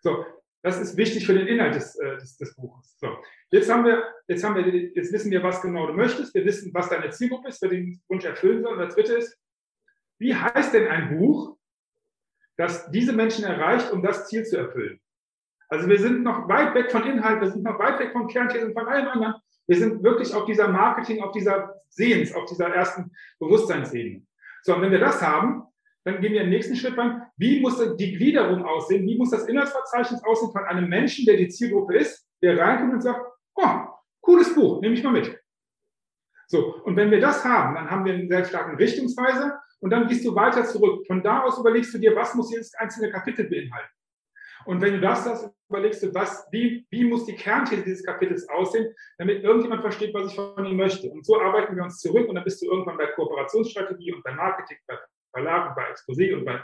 [0.01, 0.25] So,
[0.61, 2.97] das ist wichtig für den Inhalt des, äh, des, des Buches.
[2.99, 3.17] So,
[3.51, 6.33] jetzt haben wir, jetzt haben wir, jetzt wissen wir, was genau du möchtest.
[6.33, 8.73] Wir wissen, was deine Zielgruppe ist, wer den Wunsch erfüllen soll.
[8.73, 9.37] Und das dritte ist,
[10.17, 11.57] wie heißt denn ein Buch,
[12.57, 14.99] das diese Menschen erreicht, um das Ziel zu erfüllen?
[15.69, 18.73] Also wir sind noch weit weg von Inhalt, wir sind noch weit weg von Kernthesen,
[18.73, 19.35] von allem anderen.
[19.69, 24.25] Wir sind wirklich auf dieser Marketing, auf dieser Sehens, auf dieser ersten Bewusstseinsebene.
[24.63, 25.63] So, und wenn wir das haben,
[26.03, 27.21] dann gehen wir im nächsten Schritt rein.
[27.37, 29.05] Wie muss die Gliederung aussehen?
[29.05, 33.01] Wie muss das Inhaltsverzeichnis aussehen von einem Menschen, der die Zielgruppe ist, der reinkommt und
[33.01, 33.21] sagt,
[33.53, 33.69] oh,
[34.21, 35.39] cooles Buch, nehme ich mal mit.
[36.47, 40.07] So, und wenn wir das haben, dann haben wir einen sehr starken Richtungsweiser und dann
[40.07, 41.05] gehst du weiter zurück.
[41.05, 43.98] Von da aus überlegst du dir, was muss jedes einzelne Kapitel beinhalten.
[44.65, 48.47] Und wenn du das hast, überlegst du, was, wie, wie muss die Kernthese dieses Kapitels
[48.49, 51.09] aussehen, damit irgendjemand versteht, was ich von ihm möchte.
[51.09, 54.33] Und so arbeiten wir uns zurück und dann bist du irgendwann bei Kooperationsstrategie und bei
[54.33, 54.97] Marketing, bei
[55.31, 56.63] Verlag und bei Exposé und bei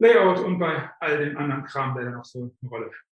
[0.00, 3.07] Layout und bei all dem anderen Kram, der dann auch so eine Rolle spielt.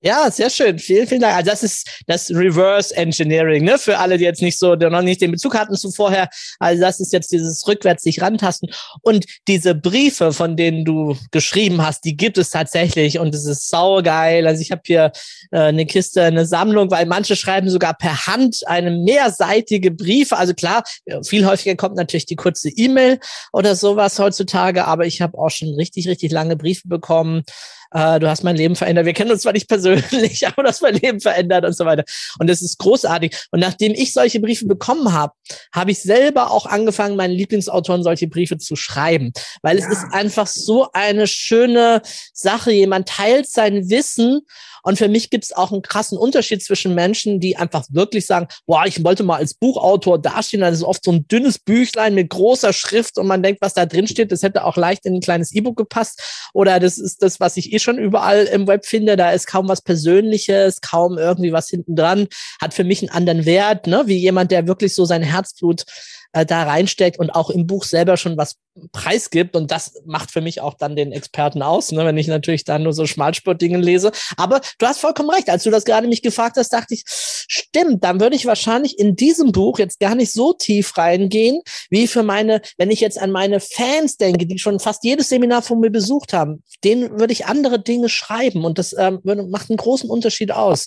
[0.00, 0.78] Ja, sehr schön.
[0.78, 1.34] Vielen, vielen Dank.
[1.34, 3.78] Also das ist das Reverse Engineering, ne?
[3.78, 6.28] Für alle, die jetzt nicht so, die noch nicht den Bezug hatten zu vorher.
[6.60, 8.70] Also das ist jetzt dieses rückwärts sich rantasten.
[9.02, 13.68] Und diese Briefe, von denen du geschrieben hast, die gibt es tatsächlich und es ist
[13.70, 14.46] saugeil.
[14.46, 15.10] Also ich habe hier
[15.50, 20.36] äh, eine Kiste, eine Sammlung, weil manche schreiben sogar per Hand eine mehrseitige Briefe.
[20.36, 20.84] Also klar,
[21.26, 23.18] viel häufiger kommt natürlich die kurze E-Mail
[23.52, 27.42] oder sowas heutzutage, aber ich habe auch schon richtig, richtig lange Briefe bekommen
[27.92, 29.06] äh, du hast mein Leben verändert.
[29.06, 32.04] Wir kennen uns zwar nicht persönlich, aber du hast mein Leben verändert und so weiter.
[32.38, 33.36] Und das ist großartig.
[33.50, 35.32] Und nachdem ich solche Briefe bekommen habe,
[35.72, 39.32] habe ich selber auch angefangen, meinen Lieblingsautoren solche Briefe zu schreiben.
[39.62, 39.86] Weil ja.
[39.86, 42.72] es ist einfach so eine schöne Sache.
[42.72, 44.42] Jemand teilt sein Wissen
[44.88, 48.48] und für mich gibt es auch einen krassen Unterschied zwischen Menschen, die einfach wirklich sagen,
[48.64, 50.62] boah, ich wollte mal als Buchautor dastehen.
[50.62, 53.84] Das ist oft so ein dünnes Büchlein mit großer Schrift und man denkt, was da
[53.84, 56.22] drin steht, das hätte auch leicht in ein kleines E-Book gepasst.
[56.54, 59.18] Oder das ist das, was ich eh schon überall im Web finde.
[59.18, 62.26] Da ist kaum was Persönliches, kaum irgendwie was hinten dran.
[62.58, 64.04] Hat für mich einen anderen Wert, ne?
[64.06, 65.84] wie jemand, der wirklich so sein Herzblut
[66.32, 68.56] äh, da reinsteckt und auch im Buch selber schon was
[68.92, 69.56] preisgibt.
[69.56, 72.82] Und das macht für mich auch dann den Experten aus, ne, wenn ich natürlich dann
[72.82, 74.12] nur so Schmalspurtdingen lese.
[74.36, 75.50] Aber du hast vollkommen recht.
[75.50, 79.16] Als du das gerade mich gefragt hast, dachte ich, stimmt, dann würde ich wahrscheinlich in
[79.16, 81.60] diesem Buch jetzt gar nicht so tief reingehen,
[81.90, 85.62] wie für meine, wenn ich jetzt an meine Fans denke, die schon fast jedes Seminar
[85.62, 88.64] von mir besucht haben, denen würde ich andere Dinge schreiben.
[88.64, 90.86] Und das ähm, macht einen großen Unterschied aus.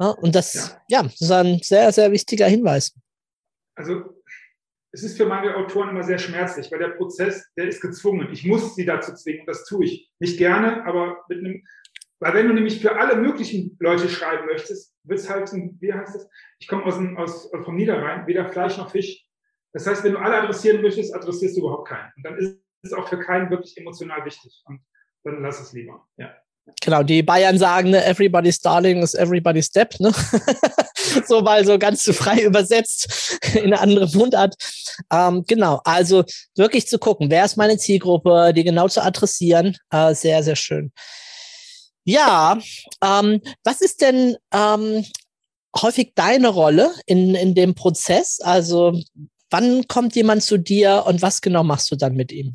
[0.00, 0.62] Ja, und das, ja.
[0.88, 2.92] ja, das ist ein sehr, sehr wichtiger Hinweis.
[3.74, 4.17] Also
[4.92, 8.28] es ist für meine Autoren immer sehr schmerzlich, weil der Prozess, der ist gezwungen.
[8.32, 9.46] Ich muss sie dazu zwingen.
[9.46, 11.64] Das tue ich nicht gerne, aber mit einem,
[12.20, 15.92] weil wenn du nämlich für alle möglichen Leute schreiben möchtest, wird es halt, ein, wie
[15.92, 16.28] heißt das?
[16.58, 19.24] Ich komme aus, aus, vom Niederrhein, weder Fleisch noch Fisch.
[19.72, 22.10] Das heißt, wenn du alle adressieren möchtest, adressierst du überhaupt keinen.
[22.16, 24.62] Und dann ist es auch für keinen wirklich emotional wichtig.
[24.64, 24.80] Und
[25.22, 26.08] dann lass es lieber.
[26.16, 26.34] Ja.
[26.80, 30.12] Genau, die Bayern sagen, ne, everybody's darling is everybody's step, ne?
[31.26, 34.54] so mal so ganz frei übersetzt in eine andere Mundart.
[35.10, 36.24] Ähm, genau, also
[36.56, 40.92] wirklich zu gucken, wer ist meine Zielgruppe, die genau zu adressieren, äh, sehr, sehr schön.
[42.04, 42.58] Ja,
[43.04, 45.04] ähm, was ist denn ähm,
[45.76, 48.40] häufig deine Rolle in, in dem Prozess?
[48.40, 48.98] Also
[49.50, 52.54] wann kommt jemand zu dir und was genau machst du dann mit ihm?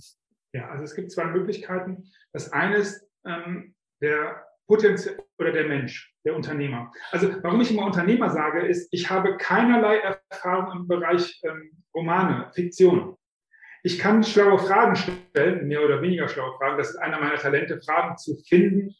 [0.54, 2.12] Ja, also es gibt zwei Möglichkeiten.
[2.32, 6.92] Das eine ist, ähm, der Potenzial oder der Mensch, der Unternehmer.
[7.12, 12.52] Also warum ich immer Unternehmer sage, ist, ich habe keinerlei Erfahrung im Bereich ähm, Romane,
[12.54, 13.18] Fiktion.
[13.84, 16.78] Ich kann schlaue Fragen stellen, mehr oder weniger schlaue Fragen.
[16.78, 18.96] Das ist einer meiner Talente, Fragen zu finden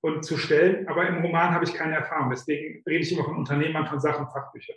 [0.00, 0.86] und zu stellen.
[0.88, 2.30] Aber im Roman habe ich keine Erfahrung.
[2.30, 4.76] Deswegen rede ich immer von Unternehmern, von Sachen, Fachbüchern.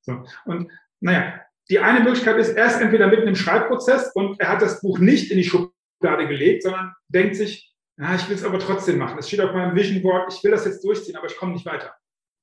[0.00, 0.24] So.
[0.44, 4.62] Und naja, die eine Möglichkeit ist, er ist entweder mitten im Schreibprozess und er hat
[4.62, 8.58] das Buch nicht in die Schublade gelegt, sondern denkt sich, ja, ich will es aber
[8.58, 9.18] trotzdem machen.
[9.18, 11.64] Es steht auf meinem Vision Board, ich will das jetzt durchziehen, aber ich komme nicht
[11.64, 11.94] weiter.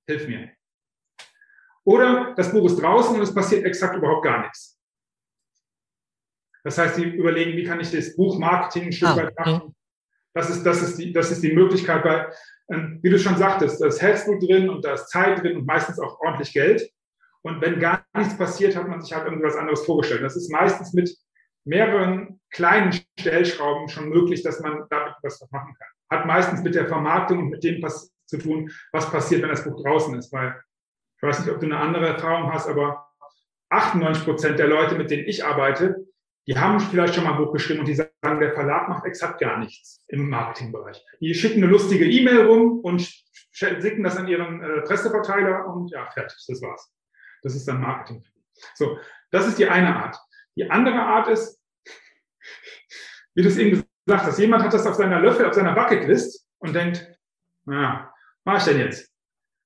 [0.08, 0.52] Hilf mir.
[1.86, 4.80] Oder das Buch ist draußen und es passiert exakt überhaupt gar nichts.
[6.64, 9.76] Das heißt, sie überlegen, wie kann ich das Buchmarketing ein Stück ah, weit machen.
[10.34, 12.34] Das ist, das, ist die, das ist die Möglichkeit, weil,
[12.72, 15.66] ähm, wie du schon sagtest, da ist Herzblut drin und da ist Zeit drin und
[15.66, 16.90] meistens auch ordentlich Geld.
[17.42, 20.24] Und wenn gar nichts passiert, hat man sich halt irgendwas anderes vorgestellt.
[20.24, 21.14] Das ist meistens mit
[21.66, 26.20] mehreren kleinen Stellschrauben schon möglich, dass man damit was machen kann.
[26.20, 27.84] Hat meistens mit der Vermarktung und mit dem
[28.26, 30.32] zu tun, was passiert, wenn das Buch draußen ist.
[30.32, 30.56] Weil
[31.18, 33.08] ich weiß nicht, ob du eine andere Erfahrung hast, aber
[33.70, 36.06] 98 Prozent der Leute, mit denen ich arbeite,
[36.48, 39.40] die haben vielleicht schon mal ein Buch geschrieben und die sagen, der Verlag macht exakt
[39.40, 41.02] gar nichts im Marketingbereich.
[41.22, 43.02] Die schicken eine lustige E-Mail rum und
[43.52, 46.92] schicken das an ihren äh, Presseverteiler und ja, fertig, das war's.
[47.44, 48.24] Das ist dann Marketing.
[48.76, 48.98] So,
[49.32, 50.18] das ist die eine Art.
[50.56, 51.60] Die andere Art ist,
[53.36, 56.48] wie du es eben gesagt hast, jemand hat das auf seiner Löffel, auf seiner Bucketlist
[56.60, 57.08] und denkt,
[57.66, 58.06] was
[58.44, 59.14] mache ich denn jetzt?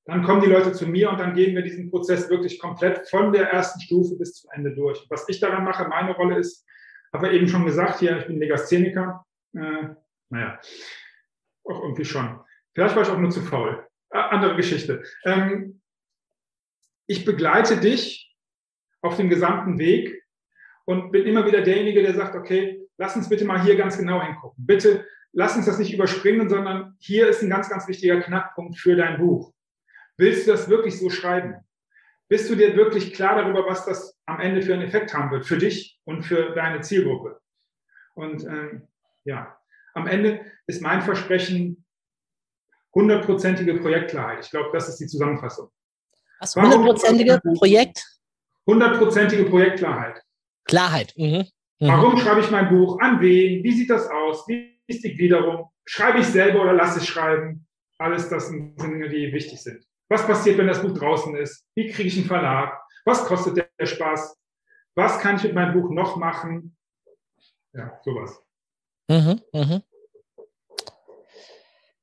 [0.05, 3.33] Dann kommen die Leute zu mir und dann gehen wir diesen Prozess wirklich komplett von
[3.33, 5.05] der ersten Stufe bis zum Ende durch.
[5.09, 6.65] Was ich daran mache, meine Rolle ist,
[7.11, 9.25] habe ich eben schon gesagt, hier, ich bin Legastheniker.
[9.53, 9.89] Äh,
[10.29, 10.59] naja,
[11.65, 12.39] auch irgendwie schon.
[12.73, 13.85] Vielleicht war ich auch nur zu faul.
[14.11, 15.03] Äh, andere Geschichte.
[15.25, 15.81] Ähm,
[17.05, 18.33] ich begleite dich
[19.01, 20.23] auf dem gesamten Weg
[20.87, 24.21] und bin immer wieder derjenige, der sagt, okay, lass uns bitte mal hier ganz genau
[24.21, 24.65] hingucken.
[24.65, 28.95] Bitte lass uns das nicht überspringen, sondern hier ist ein ganz, ganz wichtiger Knackpunkt für
[28.95, 29.53] dein Buch.
[30.15, 31.55] Willst du das wirklich so schreiben?
[32.29, 35.45] Bist du dir wirklich klar darüber, was das am Ende für einen Effekt haben wird,
[35.45, 37.39] für dich und für deine Zielgruppe?
[38.15, 38.87] Und ähm,
[39.25, 39.57] ja,
[39.93, 41.85] am Ende ist mein Versprechen
[42.95, 44.45] hundertprozentige Projektklarheit.
[44.45, 45.69] Ich glaube, das ist die Zusammenfassung.
[46.39, 46.55] Was?
[46.55, 48.03] Hundertprozentige Projekt?
[48.65, 50.21] Hundertprozentige Projektklarheit.
[50.67, 51.13] Klarheit.
[51.17, 51.45] Mhm.
[51.79, 51.87] Mhm.
[51.87, 52.99] Warum schreibe ich mein Buch?
[52.99, 53.63] An wen?
[53.63, 54.47] Wie sieht das aus?
[54.47, 55.69] Wie ist die Gliederung?
[55.85, 57.67] Schreibe ich selber oder lasse ich schreiben?
[57.97, 59.83] Alles das sind Dinge, die wichtig sind.
[60.09, 61.65] Was passiert, wenn das Buch draußen ist?
[61.75, 62.79] Wie kriege ich einen Verlag?
[63.05, 64.37] Was kostet der Spaß?
[64.95, 66.75] Was kann ich mit meinem Buch noch machen?
[67.73, 68.41] Ja, sowas.
[69.07, 69.81] Mhm, mhm.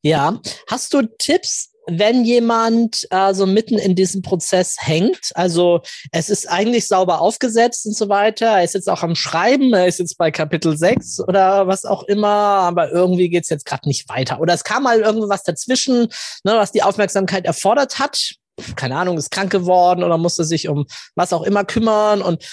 [0.02, 6.30] Ja, hast du Tipps, wenn jemand äh, so mitten in diesem Prozess hängt, also es
[6.30, 9.98] ist eigentlich sauber aufgesetzt und so weiter, er ist jetzt auch am Schreiben, er ist
[9.98, 14.40] jetzt bei Kapitel 6 oder was auch immer, aber irgendwie geht's jetzt gerade nicht weiter.
[14.40, 16.08] Oder es kam mal irgendwas dazwischen,
[16.44, 18.34] ne, was die Aufmerksamkeit erfordert hat.
[18.76, 22.44] Keine Ahnung, ist krank geworden oder musste sich um was auch immer kümmern und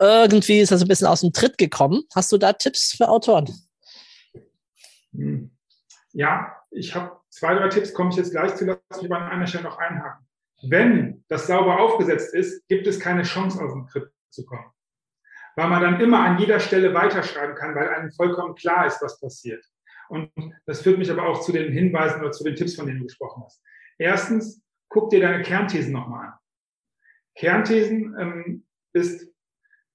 [0.00, 2.02] irgendwie ist so ein bisschen aus dem Tritt gekommen.
[2.14, 3.48] Hast du da Tipps für Autoren?
[5.14, 5.50] Hm.
[6.12, 9.30] Ja, ich habe zwei, drei Tipps, komme ich jetzt gleich zu, lasse ich aber an
[9.30, 10.26] einer Stelle noch einhaken.
[10.62, 14.70] Wenn das sauber aufgesetzt ist, gibt es keine Chance, aus dem Kripp zu kommen.
[15.56, 19.20] Weil man dann immer an jeder Stelle weiterschreiben kann, weil einem vollkommen klar ist, was
[19.20, 19.64] passiert.
[20.08, 20.30] Und
[20.66, 23.06] das führt mich aber auch zu den Hinweisen oder zu den Tipps, von denen du
[23.06, 23.62] gesprochen hast.
[23.98, 26.34] Erstens, guck dir deine Kernthesen nochmal an.
[27.36, 29.28] Kernthesen ähm, ist,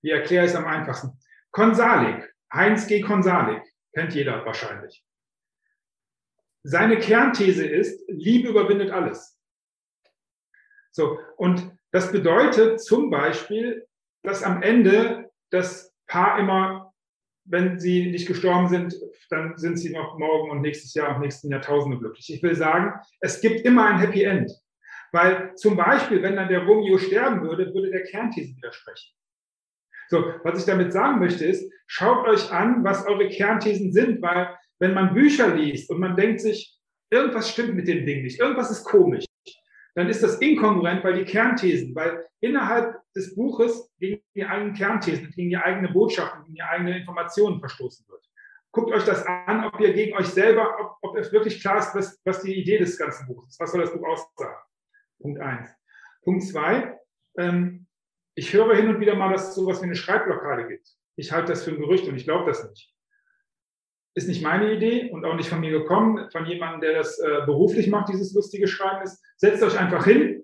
[0.01, 1.17] wie erkläre ich es am einfachsten?
[1.51, 3.01] Konsalik, Heinz G.
[3.01, 5.05] Konsalik, kennt jeder wahrscheinlich.
[6.63, 9.37] Seine Kernthese ist, Liebe überwindet alles.
[10.91, 13.87] So, und das bedeutet zum Beispiel,
[14.23, 16.93] dass am Ende das Paar immer,
[17.45, 18.95] wenn sie nicht gestorben sind,
[19.29, 22.33] dann sind sie noch morgen und nächstes Jahr und nächsten Jahrtausende glücklich.
[22.33, 24.51] Ich will sagen, es gibt immer ein Happy End.
[25.11, 29.15] Weil zum Beispiel, wenn dann der Romeo sterben würde, würde der Kernthese widersprechen.
[30.07, 34.55] So, was ich damit sagen möchte ist, schaut euch an, was eure Kernthesen sind, weil
[34.79, 36.77] wenn man Bücher liest und man denkt sich,
[37.09, 39.25] irgendwas stimmt mit dem Ding nicht, irgendwas ist komisch,
[39.95, 45.31] dann ist das inkongruent, weil die Kernthesen, weil innerhalb des Buches gegen die eigenen Kernthesen,
[45.31, 48.23] gegen die eigene Botschaften, gegen die eigene Informationen verstoßen wird.
[48.71, 51.93] Guckt euch das an, ob ihr gegen euch selber, ob, ob es wirklich klar ist,
[51.95, 53.59] was, was die Idee des ganzen Buches ist.
[53.59, 54.55] Was soll das Buch aussagen?
[55.19, 55.69] Punkt eins.
[56.23, 56.97] Punkt zwei,
[57.37, 57.87] ähm,
[58.35, 60.87] ich höre hin und wieder mal, dass es sowas wie eine Schreibblockade gibt.
[61.15, 62.93] Ich halte das für ein Gerücht und ich glaube das nicht
[64.15, 67.45] ist nicht meine Idee und auch nicht von mir gekommen, von jemandem, der das äh,
[67.45, 69.23] beruflich macht, dieses lustige Schreiben ist.
[69.37, 70.43] Setzt euch einfach hin,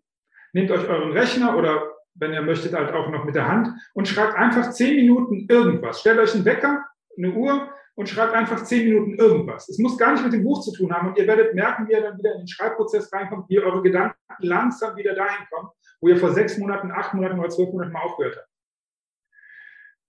[0.54, 4.08] nehmt euch euren Rechner oder wenn ihr möchtet, halt auch noch mit der Hand und
[4.08, 6.00] schreibt einfach zehn Minuten irgendwas.
[6.00, 6.86] Stellt euch einen Wecker,
[7.18, 9.68] eine Uhr und schreibt einfach zehn Minuten irgendwas.
[9.68, 11.94] Es muss gar nicht mit dem Buch zu tun haben und ihr werdet merken, wie
[11.94, 15.70] ihr dann wieder in den Schreibprozess reinkommt, wie eure Gedanken langsam wieder dahin kommen,
[16.02, 18.48] wo ihr vor sechs Monaten, acht Monaten oder zwölf Monaten mal aufgehört habt.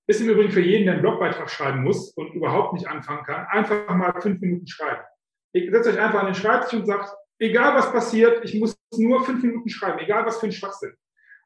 [0.09, 3.47] Ist im Übrigen für jeden, der einen Blogbeitrag schreiben muss und überhaupt nicht anfangen kann,
[3.47, 5.03] einfach mal fünf Minuten schreiben.
[5.53, 9.25] Ihr setzt euch einfach an den Schreibtisch und sagt, egal was passiert, ich muss nur
[9.25, 10.95] fünf Minuten schreiben, egal was für ein Schwachsinn.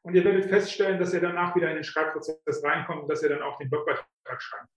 [0.03, 3.29] Und ihr werdet feststellen, dass ihr danach wieder in den Schreibprozess reinkommt und dass ihr
[3.29, 4.05] dann auch den Blogbeitrag
[4.39, 4.67] schreibt.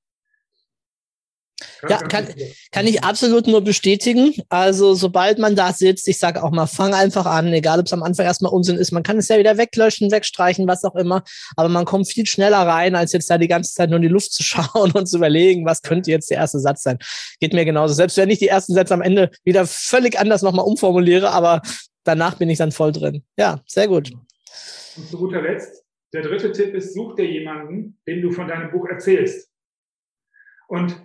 [1.88, 2.26] Ja, kann,
[2.72, 4.34] kann ich absolut nur bestätigen.
[4.48, 7.92] Also sobald man da sitzt, ich sage auch mal, fang einfach an, egal ob es
[7.92, 11.22] am Anfang erstmal Unsinn ist, man kann es ja wieder weglöschen, wegstreichen, was auch immer,
[11.56, 14.08] aber man kommt viel schneller rein, als jetzt da die ganze Zeit nur in die
[14.08, 16.98] Luft zu schauen und zu überlegen, was könnte jetzt der erste Satz sein.
[17.40, 17.94] Geht mir genauso.
[17.94, 21.62] Selbst wenn ich die ersten Sätze am Ende wieder völlig anders nochmal umformuliere, aber
[22.04, 23.24] danach bin ich dann voll drin.
[23.36, 24.12] Ja, sehr gut.
[24.96, 28.70] Und zu guter Letzt, der dritte Tipp ist, such dir jemanden, dem du von deinem
[28.70, 29.50] Buch erzählst.
[30.68, 30.96] Und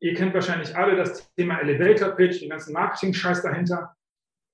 [0.00, 3.94] Ihr kennt wahrscheinlich alle das Thema Elevator Pitch, den ganzen Marketing-Scheiß dahinter.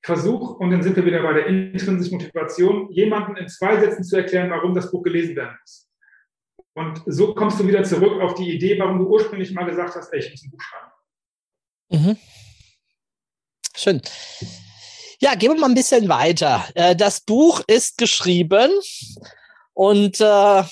[0.04, 4.16] Versuch, und dann sind wir wieder bei der intrinsischen Motivation, jemanden in zwei Sätzen zu
[4.16, 5.88] erklären, warum das Buch gelesen werden muss.
[6.74, 10.12] Und so kommst du wieder zurück auf die Idee, warum du ursprünglich mal gesagt hast,
[10.12, 10.92] ey, ich muss ein Buch schreiben.
[11.90, 12.16] Mhm.
[13.76, 14.02] Schön.
[15.20, 16.64] Ja, gehen wir mal ein bisschen weiter.
[16.74, 18.70] Äh, das Buch ist geschrieben
[19.74, 20.62] und äh,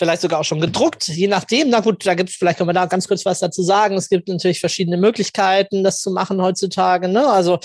[0.00, 1.68] vielleicht sogar auch schon gedruckt, je nachdem.
[1.68, 3.96] Na gut, da gibt es, vielleicht können wir da ganz kurz was dazu sagen.
[3.96, 7.06] Es gibt natürlich verschiedene Möglichkeiten, das zu machen heutzutage.
[7.06, 7.28] Ne?
[7.28, 7.58] Also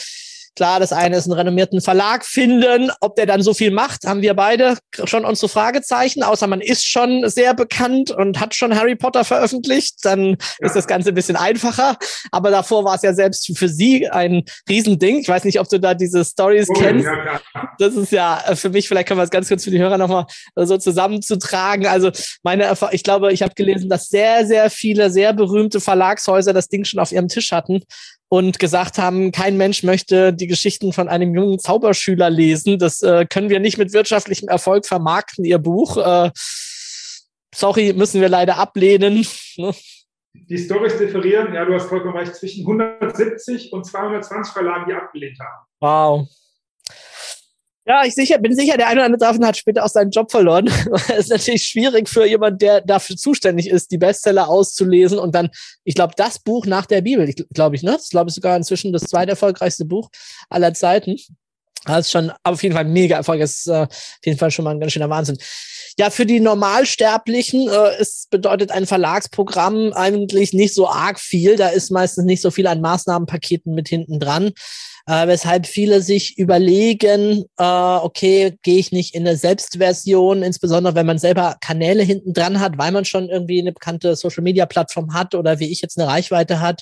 [0.56, 2.90] Klar, das eine ist einen renommierten Verlag finden.
[3.02, 6.24] Ob der dann so viel macht, haben wir beide schon unsere Fragezeichen.
[6.24, 10.36] Außer man ist schon sehr bekannt und hat schon Harry Potter veröffentlicht, dann ja.
[10.60, 11.98] ist das Ganze ein bisschen einfacher.
[12.32, 15.20] Aber davor war es ja selbst für sie ein Riesending.
[15.20, 17.06] Ich weiß nicht, ob du da diese Stories oh, kennst.
[17.06, 17.42] Ja,
[17.78, 19.98] das ist ja äh, für mich, vielleicht können wir es ganz kurz für die Hörer
[19.98, 21.86] nochmal so zusammenzutragen.
[21.86, 22.12] Also
[22.44, 26.70] meine Erfahrung, ich glaube, ich habe gelesen, dass sehr, sehr viele sehr berühmte Verlagshäuser das
[26.70, 27.82] Ding schon auf ihrem Tisch hatten
[28.30, 32.80] und gesagt haben, kein Mensch möchte die Geschichten von einem jungen Zauberschüler lesen.
[32.80, 35.98] Das äh, können wir nicht mit wirtschaftlichem Erfolg vermarkten, ihr Buch.
[35.98, 36.32] Äh,
[37.54, 39.26] sorry, müssen wir leider ablehnen.
[39.58, 39.74] Ne?
[40.50, 45.40] die Stories differieren, ja, du hast vollkommen recht, zwischen 170 und 220 Verlagen, die abgelehnt
[45.40, 45.66] haben.
[45.80, 46.28] Wow.
[47.88, 50.32] Ja, ich sicher, bin sicher, der eine oder andere davon hat später auch seinen Job
[50.32, 50.66] verloren.
[51.10, 55.50] Es ist natürlich schwierig für jemand, der dafür zuständig ist, die Bestseller auszulesen und dann,
[55.84, 57.92] ich glaube, das Buch nach der Bibel, glaube ich, ne?
[57.92, 60.10] Das glaube ich sogar inzwischen das zweiterfolgreichste Buch
[60.50, 61.18] aller Zeiten.
[61.86, 63.40] Das ist schon auf jeden Fall mega Erfolg.
[63.40, 65.38] Das ist äh, auf jeden Fall schon mal ein ganz schöner Wahnsinn.
[65.98, 71.56] Ja, für die Normalsterblichen äh, ist, bedeutet ein Verlagsprogramm eigentlich nicht so arg viel.
[71.56, 74.52] Da ist meistens nicht so viel an Maßnahmenpaketen mit hinten dran.
[75.08, 81.06] Äh, weshalb viele sich überlegen, äh, okay, gehe ich nicht in eine Selbstversion, insbesondere wenn
[81.06, 85.60] man selber Kanäle hinten dran hat, weil man schon irgendwie eine bekannte Social-Media-Plattform hat oder
[85.60, 86.82] wie ich jetzt eine Reichweite hat,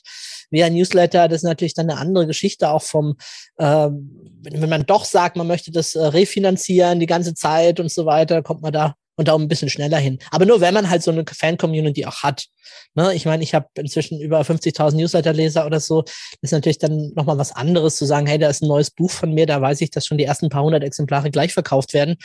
[0.51, 3.17] via Newsletter, das ist natürlich dann eine andere Geschichte auch vom,
[3.57, 8.05] äh, wenn man doch sagt, man möchte das äh, refinanzieren die ganze Zeit und so
[8.05, 10.19] weiter, kommt man da und da ein bisschen schneller hin.
[10.32, 12.47] Aber nur, wenn man halt so eine Fan-Community auch hat.
[12.95, 13.13] Ne?
[13.13, 16.02] Ich meine, ich habe inzwischen über 50.000 Newsletter-Leser oder so.
[16.02, 19.12] Das ist natürlich dann nochmal was anderes zu sagen, hey, da ist ein neues Buch
[19.12, 22.15] von mir, da weiß ich, dass schon die ersten paar hundert Exemplare gleich verkauft werden.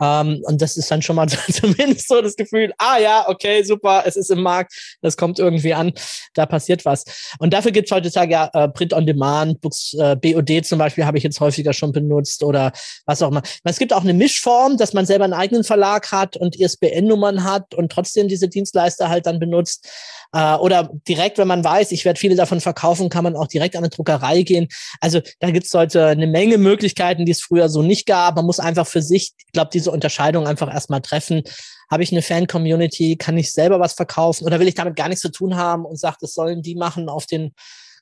[0.00, 4.04] Ähm, und das ist dann schon mal zumindest so das Gefühl, ah ja, okay, super,
[4.06, 5.92] es ist im Markt, das kommt irgendwie an,
[6.34, 7.04] da passiert was.
[7.38, 11.04] Und dafür gibt es heutzutage ja äh, Print on Demand, Books, äh, BOD zum Beispiel
[11.04, 12.72] habe ich jetzt häufiger schon benutzt oder
[13.06, 13.42] was auch immer.
[13.64, 17.74] Es gibt auch eine Mischform, dass man selber einen eigenen Verlag hat und ISBN-Nummern hat
[17.74, 19.88] und trotzdem diese Dienstleister halt dann benutzt.
[20.32, 23.76] Äh, oder direkt, wenn man weiß, ich werde viele davon verkaufen, kann man auch direkt
[23.76, 24.68] an eine Druckerei gehen.
[25.00, 28.36] Also da gibt es heute eine Menge Möglichkeiten, die es früher so nicht gab.
[28.36, 31.42] Man muss einfach für sich, ich glaube, diese Unterscheidung einfach erstmal treffen.
[31.90, 33.16] Habe ich eine Fan-Community?
[33.16, 34.44] Kann ich selber was verkaufen?
[34.44, 37.08] Oder will ich damit gar nichts zu tun haben und sage, das sollen die machen
[37.08, 37.54] auf den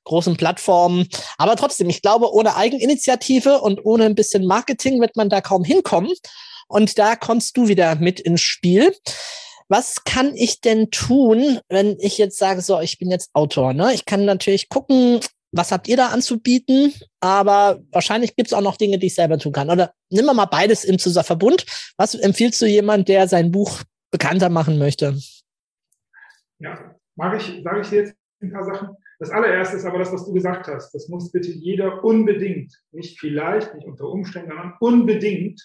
[0.06, 1.08] großen Plattformen.
[1.36, 5.64] Aber trotzdem, ich glaube, ohne Eigeninitiative und ohne ein bisschen Marketing wird man da kaum
[5.64, 6.12] hinkommen.
[6.68, 8.94] Und da kommst du wieder mit ins Spiel.
[9.68, 13.72] Was kann ich denn tun, wenn ich jetzt sage, so, ich bin jetzt Autor?
[13.72, 13.92] Ne?
[13.94, 15.20] Ich kann natürlich gucken,
[15.52, 19.38] was habt ihr da anzubieten, aber wahrscheinlich gibt es auch noch Dinge, die ich selber
[19.38, 19.70] tun kann.
[19.70, 21.64] Oder nimm mal beides im Verbund.
[21.96, 25.18] Was empfiehlst du jemand, der sein Buch bekannter machen möchte?
[26.58, 28.96] Ja, mag ich, sage ich dir jetzt ein paar Sachen.
[29.18, 30.92] Das allererste ist aber das, was du gesagt hast.
[30.92, 35.60] Das muss bitte jeder unbedingt, nicht vielleicht, nicht unter Umständen, sondern unbedingt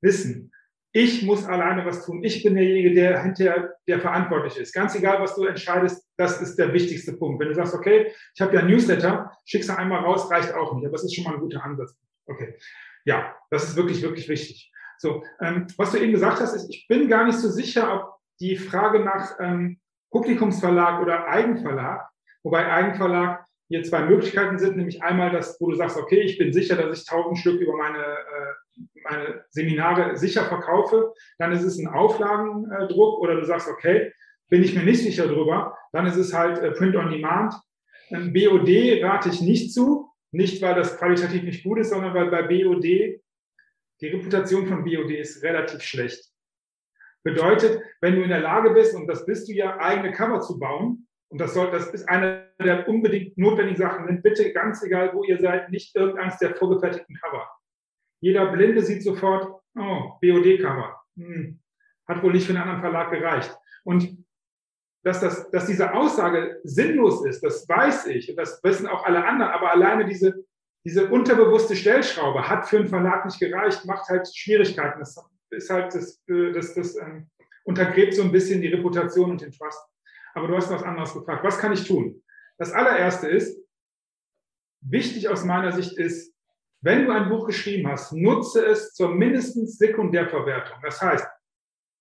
[0.00, 0.52] wissen.
[0.92, 2.24] Ich muss alleine was tun.
[2.24, 4.72] Ich bin derjenige, der hinterher der verantwortlich ist.
[4.72, 7.38] Ganz egal, was du entscheidest, das ist der wichtigste Punkt.
[7.38, 10.74] Wenn du sagst, okay, ich habe ja ein Newsletter, schickst du einmal raus, reicht auch
[10.74, 10.86] nicht.
[10.86, 11.94] Aber das ist schon mal ein guter Ansatz.
[12.26, 12.56] Okay.
[13.04, 14.72] Ja, das ist wirklich, wirklich wichtig.
[14.98, 18.14] So, ähm, was du eben gesagt hast, ist, ich bin gar nicht so sicher, ob
[18.40, 19.78] die Frage nach ähm,
[20.10, 22.08] Publikumsverlag oder Eigenverlag,
[22.42, 26.52] wobei Eigenverlag hier zwei Möglichkeiten sind, nämlich einmal das, wo du sagst, okay, ich bin
[26.52, 31.78] sicher, dass ich tausend Stück über meine, äh, meine Seminare sicher verkaufe, dann ist es
[31.78, 34.12] ein Auflagendruck oder du sagst, okay,
[34.48, 37.54] bin ich mir nicht sicher drüber, dann ist es halt äh, Print on Demand.
[38.10, 42.30] Ähm, BOD rate ich nicht zu, nicht weil das qualitativ nicht gut ist, sondern weil
[42.30, 43.20] bei BOD
[44.00, 46.30] die Reputation von BOD ist relativ schlecht.
[47.24, 50.58] Bedeutet, wenn du in der Lage bist, und das bist du ja, eigene Cover zu
[50.58, 54.06] bauen, und das soll, das ist eine der unbedingt notwendigen Sachen.
[54.06, 57.48] Nehmt bitte ganz egal, wo ihr seid, nicht irgendeins der vorgefertigten Cover.
[58.20, 61.00] Jeder Blinde sieht sofort, oh, BOD-Cover.
[61.16, 61.60] Hm,
[62.06, 63.56] hat wohl nicht für einen anderen Verlag gereicht.
[63.84, 64.16] Und
[65.04, 69.24] dass, das, dass diese Aussage sinnlos ist, das weiß ich und das wissen auch alle
[69.24, 70.44] anderen, aber alleine diese,
[70.84, 75.00] diese unterbewusste Stellschraube hat für einen Verlag nicht gereicht, macht halt Schwierigkeiten.
[75.00, 75.16] Das
[75.50, 77.28] ist halt, das, das, das ähm,
[77.64, 79.80] untergräbt so ein bisschen die Reputation und den Trust
[80.36, 81.42] aber du hast was anderes gefragt.
[81.42, 82.22] Was kann ich tun?
[82.58, 83.58] Das allererste ist,
[84.82, 86.34] wichtig aus meiner Sicht ist,
[86.82, 90.76] wenn du ein Buch geschrieben hast, nutze es zur mindestens Sekundärverwertung.
[90.82, 91.26] Das heißt,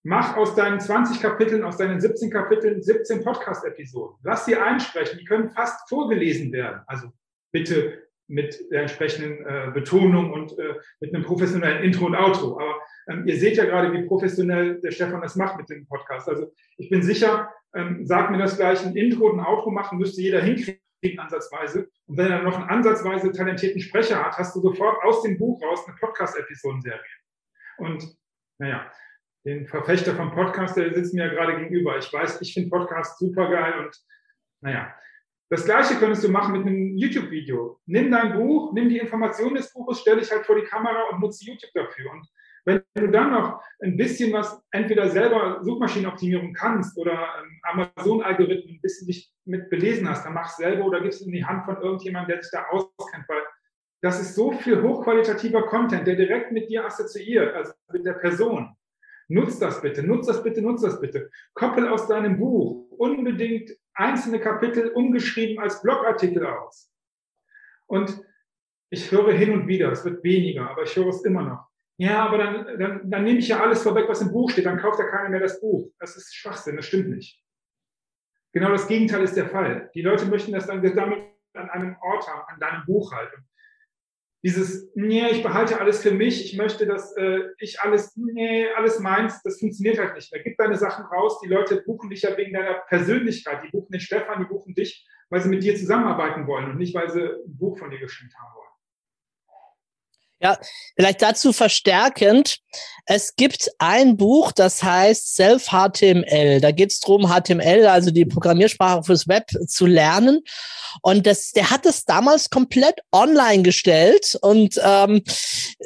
[0.03, 4.17] mach aus deinen 20 Kapiteln, aus deinen 17 Kapiteln 17 Podcast-Episoden.
[4.23, 5.17] Lass sie einsprechen.
[5.17, 6.81] Die können fast vorgelesen werden.
[6.87, 7.11] Also
[7.53, 12.59] bitte mit der entsprechenden äh, Betonung und äh, mit einem professionellen Intro und Outro.
[12.59, 16.27] Aber ähm, ihr seht ja gerade, wie professionell der Stefan das macht mit dem Podcast.
[16.27, 19.99] Also ich bin sicher, ähm, sagt mir das gleich, ein Intro und ein Outro machen
[19.99, 20.79] müsste jeder hinkriegen
[21.17, 21.87] ansatzweise.
[22.07, 25.61] Und wenn er noch einen ansatzweise talentierten Sprecher hat, hast du sofort aus dem Buch
[25.61, 26.99] raus eine Podcast-Episodenserie.
[27.77, 28.17] Und
[28.57, 28.91] naja,
[29.45, 31.97] den Verfechter vom Podcast, der sitzt mir ja gerade gegenüber.
[31.97, 33.95] Ich weiß, ich finde Podcast super geil und
[34.61, 34.95] naja.
[35.55, 37.79] Das gleiche könntest du machen mit einem YouTube-Video.
[37.85, 41.21] Nimm dein Buch, nimm die Informationen des Buches, stell dich halt vor die Kamera und
[41.21, 42.11] nutze YouTube dafür.
[42.11, 42.27] Und
[42.65, 48.81] wenn du dann noch ein bisschen was entweder selber Suchmaschinenoptimierung kannst oder ähm, Amazon-Algorithmen ein
[48.81, 51.63] bisschen dich mit belesen hast, dann mach es selber oder gibst es in die Hand
[51.63, 53.41] von irgendjemandem, der sich da auskennt, weil
[54.01, 58.75] das ist so viel hochqualitativer Content, der direkt mit dir assoziiert, also mit der Person.
[59.29, 61.31] Nutz das bitte, nutz das bitte, nutz das bitte.
[61.53, 66.91] Koppel aus deinem Buch unbedingt einzelne Kapitel umgeschrieben als Blogartikel aus.
[67.87, 68.21] Und
[68.89, 71.67] ich höre hin und wieder, es wird weniger, aber ich höre es immer noch.
[71.97, 74.79] Ja, aber dann, dann, dann nehme ich ja alles vorweg, was im Buch steht, dann
[74.79, 75.89] kauft ja keiner mehr das Buch.
[75.99, 77.41] Das ist Schwachsinn, das stimmt nicht.
[78.51, 79.89] Genau das Gegenteil ist der Fall.
[79.95, 81.23] Die Leute möchten das dann gesammelt
[81.53, 83.31] an einem Ort haben, an deinem Buch halt.
[84.43, 88.99] Dieses, nee, ich behalte alles für mich, ich möchte, dass äh, ich alles, nee, alles
[88.99, 90.43] meins, das funktioniert halt nicht mehr.
[90.43, 94.01] Gib deine Sachen raus, die Leute buchen dich ja wegen deiner Persönlichkeit, die buchen den
[94.01, 97.57] Stefan, die buchen dich, weil sie mit dir zusammenarbeiten wollen und nicht, weil sie ein
[97.57, 98.64] Buch von dir geschenkt haben wollen.
[100.41, 100.57] Ja,
[100.97, 102.57] vielleicht dazu verstärkend.
[103.05, 106.59] Es gibt ein Buch, das heißt Self-HTML.
[106.59, 110.41] Da geht es darum, HTML, also die Programmiersprache fürs Web, zu lernen.
[111.01, 115.21] Und das, der hat es damals komplett online gestellt und ähm,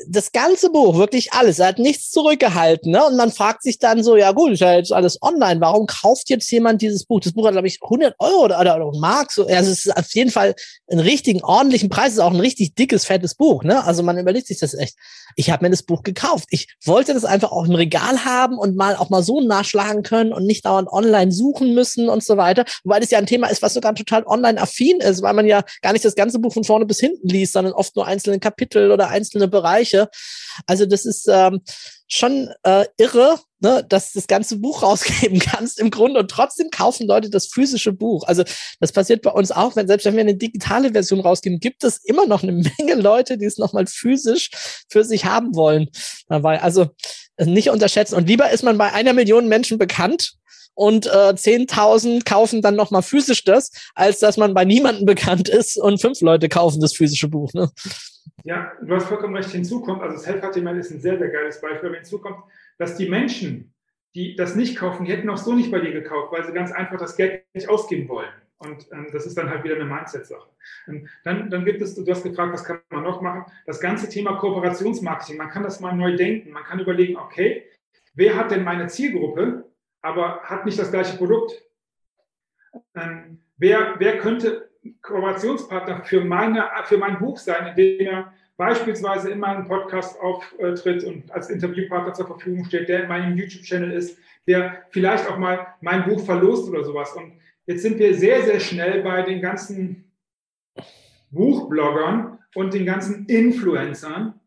[0.07, 2.91] das ganze Buch, wirklich alles, er hat nichts zurückgehalten.
[2.91, 3.05] Ne?
[3.05, 6.29] Und man fragt sich dann so, ja gut, ist ja jetzt alles online, warum kauft
[6.29, 7.19] jetzt jemand dieses Buch?
[7.19, 9.31] Das Buch hat, glaube ich, 100 Euro oder, oder, oder Mark.
[9.31, 10.55] So, also es ist auf jeden Fall
[10.89, 13.63] einen richtigen, ordentlichen Preis, es ist auch ein richtig dickes, fettes Buch.
[13.63, 13.83] Ne?
[13.83, 14.95] Also man überlegt sich das echt.
[15.35, 16.45] Ich habe mir das Buch gekauft.
[16.49, 20.33] Ich wollte das einfach auch im Regal haben und mal auch mal so nachschlagen können
[20.33, 22.65] und nicht dauernd online suchen müssen und so weiter.
[22.83, 25.63] Wobei das ja ein Thema ist, was sogar total online affin ist, weil man ja
[25.81, 28.91] gar nicht das ganze Buch von vorne bis hinten liest, sondern oft nur einzelne Kapitel
[28.91, 30.09] oder einzelne Bereiche.
[30.67, 31.61] Also das ist ähm,
[32.09, 36.69] schon äh, irre, ne, dass du das ganze Buch rausgeben kannst im Grunde und trotzdem
[36.71, 38.23] kaufen Leute das physische Buch.
[38.25, 38.43] Also
[38.79, 42.03] das passiert bei uns auch, wenn selbst wenn wir eine digitale Version rausgeben, gibt es
[42.03, 44.49] immer noch eine Menge Leute, die es nochmal physisch
[44.89, 45.89] für sich haben wollen.
[46.27, 46.87] Dabei, also
[47.37, 48.15] nicht unterschätzen.
[48.15, 50.33] Und lieber ist man bei einer Million Menschen bekannt
[50.79, 55.75] und äh, 10.000 kaufen dann nochmal physisch das, als dass man bei niemandem bekannt ist
[55.75, 57.51] und fünf Leute kaufen das physische Buch.
[57.53, 57.69] Ne?
[58.45, 59.49] Ja, du hast vollkommen recht.
[59.49, 62.37] Hinzukommt, also Self-HTML ist ein sehr, sehr geiles Beispiel, aber hinzukommt,
[62.77, 63.73] dass die Menschen,
[64.15, 66.71] die das nicht kaufen, die hätten auch so nicht bei dir gekauft, weil sie ganz
[66.71, 68.31] einfach das Geld nicht ausgeben wollen.
[68.59, 70.47] Und ähm, das ist dann halt wieder eine Mindset-Sache.
[70.87, 73.43] Ähm, dann, dann gibt es, du hast gefragt, was kann man noch machen?
[73.65, 76.51] Das ganze Thema Kooperationsmarketing, man kann das mal neu denken.
[76.51, 77.65] Man kann überlegen, okay,
[78.13, 79.68] wer hat denn meine Zielgruppe?
[80.01, 81.53] Aber hat nicht das gleiche Produkt.
[82.95, 84.69] Ähm, wer, wer könnte
[85.01, 91.31] Kooperationspartner für, meine, für mein Buch sein, indem er beispielsweise in meinem Podcast auftritt und
[91.31, 96.05] als Interviewpartner zur Verfügung steht, der in meinem YouTube-Channel ist, der vielleicht auch mal mein
[96.05, 97.13] Buch verlost oder sowas.
[97.13, 100.11] Und jetzt sind wir sehr, sehr schnell bei den ganzen
[101.31, 104.39] Buchbloggern und den ganzen Influencern,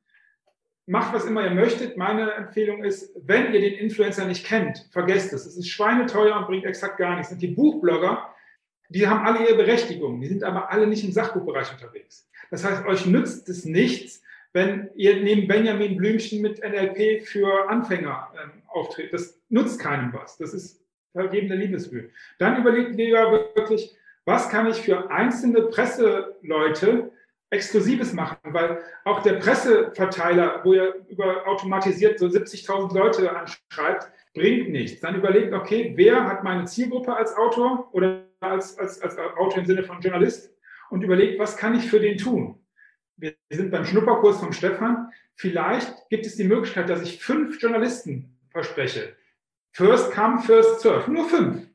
[0.92, 1.96] macht, was immer ihr möchtet.
[1.96, 5.46] Meine Empfehlung ist, wenn ihr den Influencer nicht kennt, vergesst es.
[5.46, 7.32] Es ist schweineteuer und bringt exakt gar nichts.
[7.32, 8.28] Und die Buchblogger,
[8.90, 10.20] die haben alle ihre Berechtigung.
[10.20, 12.28] Die sind aber alle nicht im Sachbuchbereich unterwegs.
[12.50, 14.22] Das heißt, euch nützt es nichts,
[14.52, 19.14] wenn ihr neben Benjamin Blümchen mit NLP für Anfänger ähm, auftritt.
[19.14, 20.36] Das nutzt keinem was.
[20.36, 22.10] Das ist vergebene Liebesmühe.
[22.38, 27.11] Dann überlegt ihr ja wirklich, was kann ich für einzelne Presseleute
[27.52, 34.70] Exklusives machen, weil auch der Presseverteiler, wo ihr über automatisiert so 70.000 Leute anschreibt, bringt
[34.70, 35.00] nichts.
[35.00, 39.66] Dann überlegt, okay, wer hat meine Zielgruppe als Autor oder als, als, als Autor im
[39.66, 40.50] Sinne von Journalist
[40.88, 42.58] und überlegt, was kann ich für den tun?
[43.16, 45.12] Wir sind beim Schnupperkurs von Stefan.
[45.34, 49.14] Vielleicht gibt es die Möglichkeit, dass ich fünf Journalisten verspreche.
[49.72, 51.10] First come, first serve.
[51.10, 51.66] Nur fünf.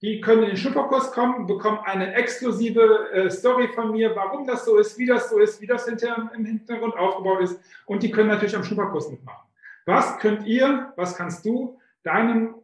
[0.00, 4.64] Die können in den Schnupperkurs kommen, bekommen eine exklusive äh, Story von mir, warum das
[4.64, 7.60] so ist, wie das so ist, wie das hinter, im Hintergrund aufgebaut ist.
[7.86, 9.48] Und die können natürlich am Schnupperkurs mitmachen.
[9.86, 12.54] Was könnt ihr, was kannst du deinem,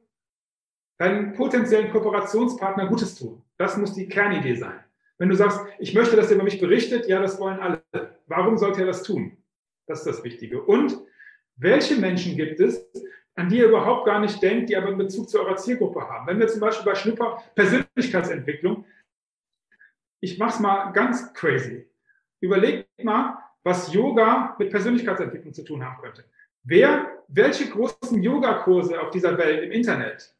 [0.98, 3.42] deinem potenziellen Kooperationspartner Gutes tun?
[3.56, 4.84] Das muss die Kernidee sein.
[5.18, 7.82] Wenn du sagst, ich möchte, dass er über mich berichtet, ja, das wollen alle.
[8.26, 9.36] Warum sollte er das tun?
[9.86, 10.62] Das ist das Wichtige.
[10.62, 10.98] Und
[11.56, 12.86] welche Menschen gibt es,
[13.36, 16.26] an die ihr überhaupt gar nicht denkt, die aber einen Bezug zu eurer Zielgruppe haben.
[16.26, 18.84] Wenn wir zum Beispiel bei Schnupper Persönlichkeitsentwicklung,
[20.20, 21.86] ich mache es mal ganz crazy.
[22.40, 26.24] Überlegt mal, was Yoga mit Persönlichkeitsentwicklung zu tun haben könnte.
[26.62, 30.34] Wer, welche großen Yogakurse auf dieser Welt im Internet?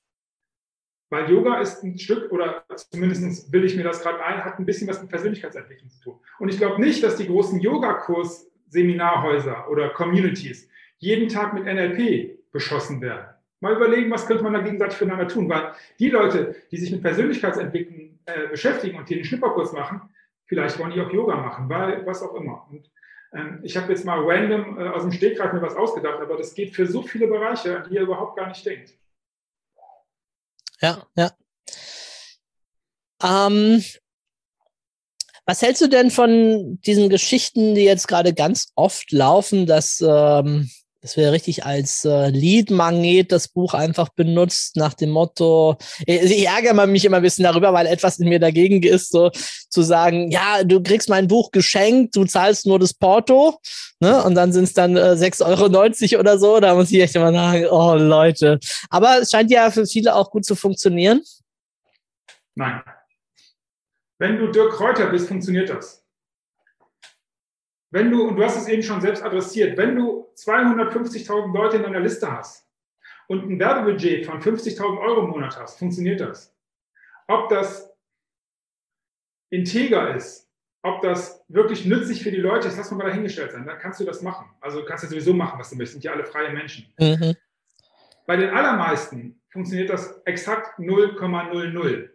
[1.11, 4.67] Weil Yoga ist ein Stück, oder zumindest will ich mir das gerade ein, hat ein
[4.67, 6.21] bisschen was mit Persönlichkeitsentwicklung zu tun.
[6.39, 10.69] Und ich glaube nicht, dass die großen Yogakurs-Seminarhäuser oder Communities
[10.99, 13.27] jeden Tag mit NLP beschossen werden.
[13.61, 17.03] Mal überlegen, was könnte man da gegenseitig füreinander tun, weil die Leute, die sich mit
[17.03, 20.03] Persönlichkeitsentwicklung äh, beschäftigen und die den Schnupperkurs machen,
[20.47, 22.67] vielleicht wollen die auch Yoga machen, weil was auch immer.
[22.71, 22.91] Und
[23.33, 26.55] ähm, ich habe jetzt mal random äh, aus dem Stegreif mir was ausgedacht, aber das
[26.55, 28.95] geht für so viele Bereiche, an die ihr überhaupt gar nicht denkt.
[30.81, 31.33] Ja, ja.
[33.23, 33.83] Ähm,
[35.47, 40.71] was hältst du denn von diesen Geschichten, die jetzt gerade ganz oft laufen, dass ähm,
[41.05, 45.77] Das wäre richtig als äh, Lead-Magnet das Buch einfach benutzt, nach dem Motto,
[46.07, 49.31] ich, ich ärgere mich immer ein bisschen darüber, weil etwas in mir dagegen ist, so
[49.69, 53.59] zu sagen, ja, du kriegst mein Buch geschenkt, du zahlst nur das Porto,
[54.01, 54.25] ne?
[54.25, 56.59] Und dann sind es dann äh, 6,90 Euro oder so.
[56.59, 58.59] Da muss ich echt immer sagen, oh Leute.
[58.89, 61.21] Aber es scheint ja für viele auch gut zu funktionieren.
[62.55, 62.81] Nein.
[64.19, 66.03] Wenn du Dirk Kräuter bist, funktioniert das.
[67.91, 71.83] Wenn du, und du hast es eben schon selbst adressiert, wenn du 250.000 Leute in
[71.83, 72.69] deiner Liste hast
[73.29, 76.55] und ein Werbebudget von 50.000 Euro im Monat hast, funktioniert das.
[77.27, 77.91] Ob das
[79.51, 80.51] integer ist,
[80.83, 84.05] ob das wirklich nützlich für die Leute ist, lass mal dahingestellt sein, dann kannst du
[84.05, 84.51] das machen.
[84.61, 86.93] Also kannst du sowieso machen, was du möchtest, sind ja alle freie Menschen.
[86.99, 87.35] Mhm.
[88.27, 92.11] Bei den allermeisten funktioniert das exakt 0,00.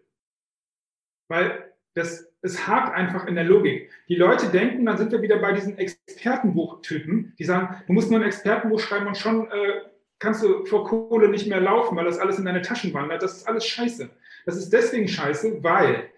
[1.27, 3.89] Weil das es hakt einfach in der Logik.
[4.07, 8.19] Die Leute denken, dann sind wir wieder bei diesen Expertenbuchtypen, die sagen, du musst nur
[8.19, 9.81] ein Expertenbuch schreiben und schon äh,
[10.19, 13.23] kannst du vor Kohle nicht mehr laufen, weil das alles in deine Taschen wandert.
[13.23, 14.09] Das ist alles scheiße.
[14.45, 16.09] Das ist deswegen scheiße, weil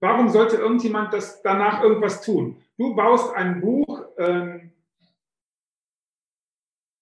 [0.00, 2.62] warum sollte irgendjemand das danach irgendwas tun?
[2.78, 4.72] Du baust ein Buch ähm,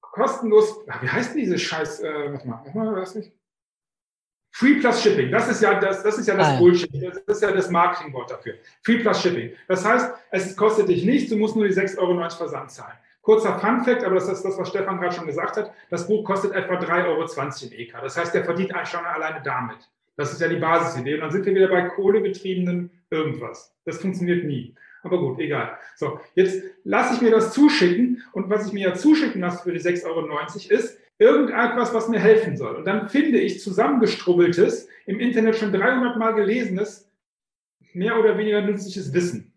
[0.00, 3.32] kostenlos, wie heißt denn dieses Scheiß, äh, warte mal, warte mal, was nicht?
[4.52, 6.58] Free plus Shipping, das ist ja das, das, ist ja das ah.
[6.58, 6.90] Bullshit,
[7.26, 8.54] das ist ja das Marketingwort dafür.
[8.82, 9.52] Free plus Shipping.
[9.68, 12.98] Das heißt, es kostet dich nichts, du musst nur die 6,90 Euro Versand zahlen.
[13.22, 16.24] Kurzer Fun Fact, aber das ist das, was Stefan gerade schon gesagt hat, das Buch
[16.24, 17.92] kostet etwa 3,20 Euro im EK.
[18.02, 19.78] Das heißt, der verdient schon alleine damit.
[20.16, 21.14] Das ist ja die Basisidee.
[21.14, 23.74] Und dann sind wir wieder bei kohlegetriebenen irgendwas.
[23.84, 24.74] Das funktioniert nie.
[25.02, 25.78] Aber gut, egal.
[25.96, 28.22] So, jetzt lasse ich mir das zuschicken.
[28.32, 32.18] Und was ich mir ja zuschicken lasse für die 6,90 Euro ist, irgendetwas, was mir
[32.18, 32.76] helfen soll.
[32.76, 37.08] Und dann finde ich zusammengestrubbeltes, im Internet schon 300 Mal gelesenes,
[37.92, 39.52] mehr oder weniger nützliches Wissen.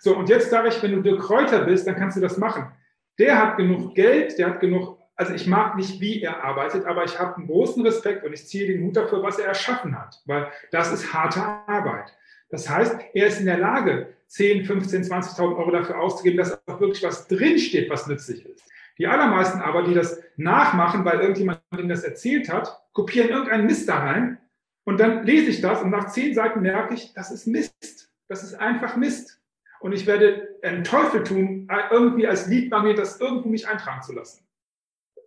[0.00, 2.72] So, und jetzt sage ich, wenn du Dirk Kräuter bist, dann kannst du das machen.
[3.18, 7.04] Der hat genug Geld, der hat genug, also ich mag nicht, wie er arbeitet, aber
[7.04, 10.20] ich habe einen großen Respekt und ich ziehe den Hut dafür, was er erschaffen hat,
[10.24, 12.12] weil das ist harte Arbeit.
[12.48, 16.80] Das heißt, er ist in der Lage, 10, 15, 20.000 Euro dafür auszugeben, dass auch
[16.80, 18.64] wirklich was drinsteht, was nützlich ist.
[18.98, 23.88] Die allermeisten aber, die das nachmachen, weil irgendjemand ihnen das erzählt hat, kopieren irgendeinen Mist
[23.88, 24.38] da rein
[24.84, 28.10] und dann lese ich das und nach zehn Seiten merke ich, das ist Mist.
[28.28, 29.40] Das ist einfach Mist.
[29.80, 34.46] Und ich werde einen Teufel tun, irgendwie als Liedmagnet das irgendwo mich eintragen zu lassen.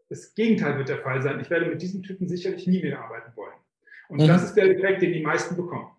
[0.10, 1.40] Das Gegenteil wird der Fall sein.
[1.40, 3.54] Ich werde mit diesen Typen sicherlich nie mehr arbeiten wollen.
[4.08, 4.28] Und mhm.
[4.28, 5.92] das ist der Effekt, den die meisten bekommen.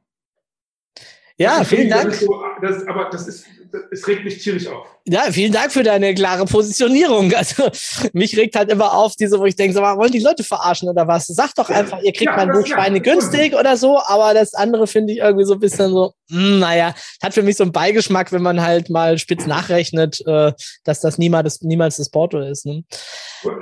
[1.38, 2.10] Ja, vielen Dank.
[2.10, 3.46] Das so, das, aber das ist,
[3.92, 4.86] es regt mich tierisch auf.
[5.06, 7.32] Ja, vielen Dank für deine klare Positionierung.
[7.38, 7.70] Also
[8.12, 11.06] mich regt halt immer auf, diese, wo ich denke, so, wollen die Leute verarschen oder
[11.06, 11.26] was?
[11.28, 14.88] Sag doch einfach, ihr kriegt ja, mein Buch Schweine günstig oder so, aber das andere
[14.88, 17.72] finde ich irgendwie so ein bisschen so, mh, hm, naja, hat für mich so einen
[17.72, 22.66] Beigeschmack, wenn man halt mal spitz nachrechnet, äh, dass das niemals, niemals das Porto ist.
[22.66, 22.82] Ne?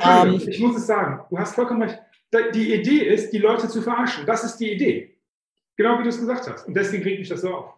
[0.00, 1.98] Ähm, ich muss es sagen, du hast vollkommen recht.
[2.54, 4.24] Die Idee ist, die Leute zu verarschen.
[4.26, 5.15] Das ist die Idee.
[5.76, 6.66] Genau wie du es gesagt hast.
[6.66, 7.74] Und deswegen regt mich das so auf.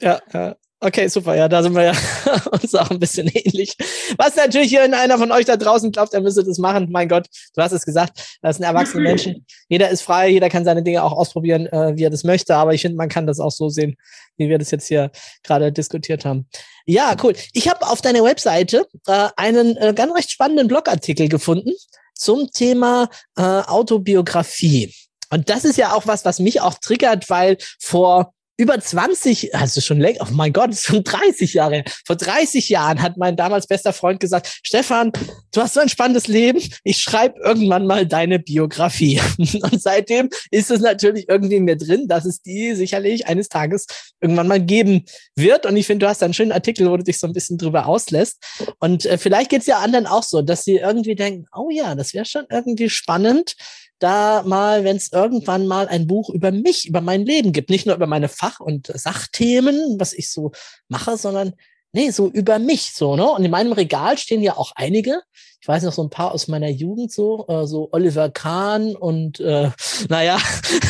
[0.00, 0.56] Ja, ja.
[0.80, 1.34] Okay, super.
[1.34, 1.92] Ja, da sind wir ja
[2.52, 3.74] uns auch ein bisschen ähnlich.
[4.16, 7.26] Was natürlich, wenn einer von euch da draußen glaubt, er müsste das machen, mein Gott,
[7.54, 9.44] du hast es gesagt, das sind erwachsene Menschen.
[9.68, 12.54] Jeder ist frei, jeder kann seine Dinge auch ausprobieren, äh, wie er das möchte.
[12.54, 13.96] Aber ich finde, man kann das auch so sehen,
[14.36, 15.10] wie wir das jetzt hier
[15.42, 16.46] gerade diskutiert haben.
[16.86, 17.34] Ja, cool.
[17.54, 21.72] Ich habe auf deiner Webseite äh, einen äh, ganz recht spannenden Blogartikel gefunden
[22.14, 24.94] zum Thema äh, Autobiografie.
[25.30, 29.80] Und das ist ja auch was, was mich auch triggert, weil vor über 20, also
[29.80, 31.84] schon länger, oh mein Gott, schon 30 Jahre.
[32.04, 35.12] Vor 30 Jahren hat mein damals bester Freund gesagt, Stefan,
[35.52, 39.20] du hast so ein spannendes Leben, ich schreibe irgendwann mal deine Biografie.
[39.38, 43.86] Und seitdem ist es natürlich irgendwie in mir drin, dass es die sicherlich eines Tages
[44.20, 45.04] irgendwann mal geben
[45.36, 45.64] wird.
[45.64, 47.86] Und ich finde, du hast einen schönen Artikel, wo du dich so ein bisschen drüber
[47.86, 48.42] auslässt.
[48.80, 52.12] Und äh, vielleicht geht's ja anderen auch so, dass sie irgendwie denken, oh ja, das
[52.12, 53.54] wäre schon irgendwie spannend,
[53.98, 57.86] da mal, wenn es irgendwann mal ein Buch über mich, über mein Leben gibt, nicht
[57.86, 60.52] nur über meine Fach- und Sachthemen, was ich so
[60.88, 61.54] mache, sondern
[61.92, 63.28] nee, so über mich so, ne?
[63.28, 65.20] Und in meinem Regal stehen ja auch einige.
[65.60, 69.40] Ich weiß noch so ein paar aus meiner Jugend so, äh, so Oliver Kahn und
[69.40, 69.70] äh,
[70.08, 70.38] naja,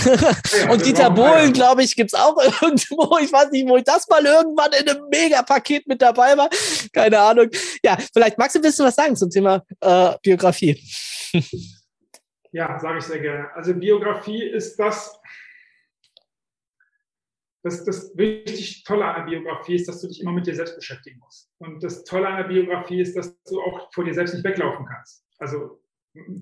[0.04, 3.16] ja, und Dieter Bohlen, glaube ich, gibt's auch irgendwo.
[3.18, 6.50] Ich weiß nicht, wo ich das mal irgendwann in einem Mega-Paket mit dabei war.
[6.92, 7.48] Keine Ahnung.
[7.82, 10.82] Ja, vielleicht magst du ein bisschen was sagen zum Thema äh, Biografie.
[12.52, 13.52] Ja, sage ich sehr gerne.
[13.54, 15.20] Also Biografie ist das,
[17.62, 20.76] das, das richtig Tolle an der Biografie ist, dass du dich immer mit dir selbst
[20.76, 21.50] beschäftigen musst.
[21.58, 24.86] Und das Tolle an der Biografie ist, dass du auch vor dir selbst nicht weglaufen
[24.86, 25.26] kannst.
[25.38, 25.82] Also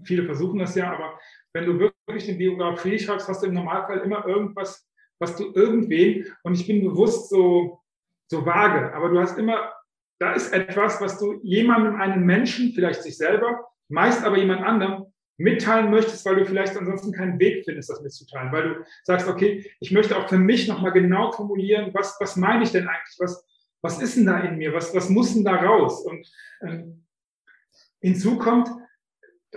[0.05, 1.19] viele versuchen das ja, aber
[1.53, 4.89] wenn du wirklich eine Biografie schreibst, hast du im Normalfall immer irgendwas,
[5.19, 7.83] was du irgendwen, und ich bin bewusst so,
[8.31, 9.73] so vage, aber du hast immer,
[10.21, 15.07] da ist etwas, was du jemandem, einem Menschen, vielleicht sich selber, meist aber jemand anderem
[15.39, 19.70] mitteilen möchtest, weil du vielleicht ansonsten keinen Weg findest, das mitzuteilen, weil du sagst, okay,
[19.80, 23.45] ich möchte auch für mich nochmal genau formulieren, was, was meine ich denn eigentlich, was,
[23.82, 26.05] was ist denn da in mir, was, was muss denn da raus?
[26.05, 26.26] Und
[26.62, 27.05] ähm,
[28.01, 28.68] hinzu kommt,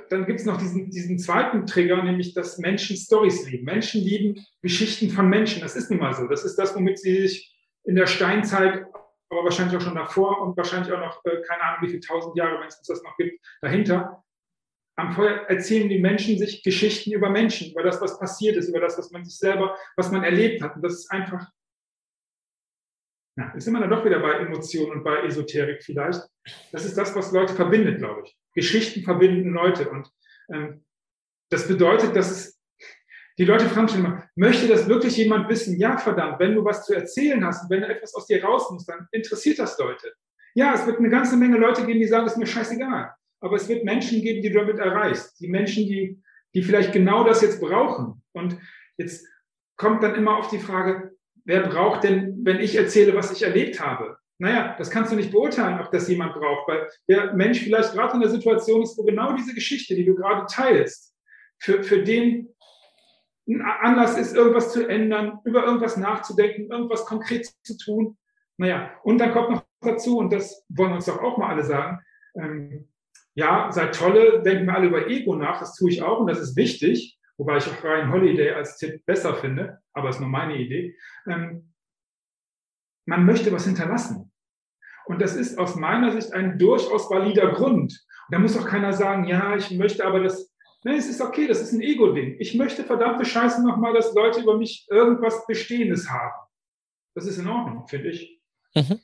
[0.10, 3.66] dann gibt es noch diesen, diesen zweiten Trigger, nämlich dass Menschen Stories lieben.
[3.66, 5.62] Menschen lieben Geschichten von Menschen.
[5.62, 6.28] Das ist nun mal so.
[6.28, 8.86] Das ist das, womit sie sich in der Steinzeit,
[9.30, 12.36] aber wahrscheinlich auch schon davor und wahrscheinlich auch noch, äh, keine Ahnung, wie viele tausend
[12.36, 14.24] Jahre, wenn es das noch gibt, dahinter,
[15.00, 18.82] am Feuer erzählen die Menschen sich Geschichten über Menschen, über das, was passiert ist, über
[18.82, 20.76] das, was man sich selber, was man erlebt hat.
[20.76, 21.48] Und das ist einfach,
[23.38, 26.22] ja, ist immer dann doch wieder bei Emotionen und bei Esoterik vielleicht.
[26.72, 28.38] Das ist das, was Leute verbindet, glaube ich.
[28.54, 29.90] Geschichten verbinden Leute.
[29.90, 30.12] Und
[30.52, 30.84] ähm,
[31.50, 32.62] das bedeutet, dass es,
[33.38, 35.80] die Leute fragen schon immer, möchte das wirklich jemand wissen?
[35.80, 38.86] Ja, verdammt, wenn du was zu erzählen hast und wenn etwas aus dir raus muss,
[38.86, 40.14] dann interessiert das Leute.
[40.56, 43.56] Ja, es wird eine ganze Menge Leute geben, die sagen, es ist mir scheißegal aber
[43.56, 45.40] es wird Menschen geben, die du damit erreichst.
[45.40, 46.22] Die Menschen, die,
[46.54, 48.22] die vielleicht genau das jetzt brauchen.
[48.34, 48.58] Und
[48.98, 49.26] jetzt
[49.78, 51.12] kommt dann immer auf die Frage,
[51.46, 54.18] wer braucht denn, wenn ich erzähle, was ich erlebt habe?
[54.38, 58.14] Naja, das kannst du nicht beurteilen, ob das jemand braucht, weil der Mensch vielleicht gerade
[58.14, 61.14] in der Situation ist, wo genau diese Geschichte, die du gerade teilst,
[61.58, 62.50] für, für den
[63.50, 68.18] ein Anlass ist, irgendwas zu ändern, über irgendwas nachzudenken, irgendwas konkret zu tun.
[68.58, 72.00] Naja, und dann kommt noch dazu, und das wollen uns doch auch mal alle sagen,
[72.36, 72.88] ähm,
[73.40, 76.40] ja, seid tolle, denken wir alle über Ego nach, das tue ich auch und das
[76.40, 80.58] ist wichtig, wobei ich auch Ryan Holiday als Tipp besser finde, aber ist nur meine
[80.58, 80.96] Idee.
[81.26, 81.74] Ähm,
[83.06, 84.32] man möchte was hinterlassen.
[85.06, 87.94] Und das ist aus meiner Sicht ein durchaus valider Grund.
[88.28, 91.48] Und da muss auch keiner sagen, ja, ich möchte aber das, Nein, es ist okay,
[91.48, 92.38] das ist ein Ego-Ding.
[92.40, 96.48] Ich möchte verdammte Scheiße nochmal, dass Leute über mich irgendwas Bestehendes haben.
[97.16, 98.40] Das ist in Ordnung, finde ich.
[98.76, 99.00] Mhm.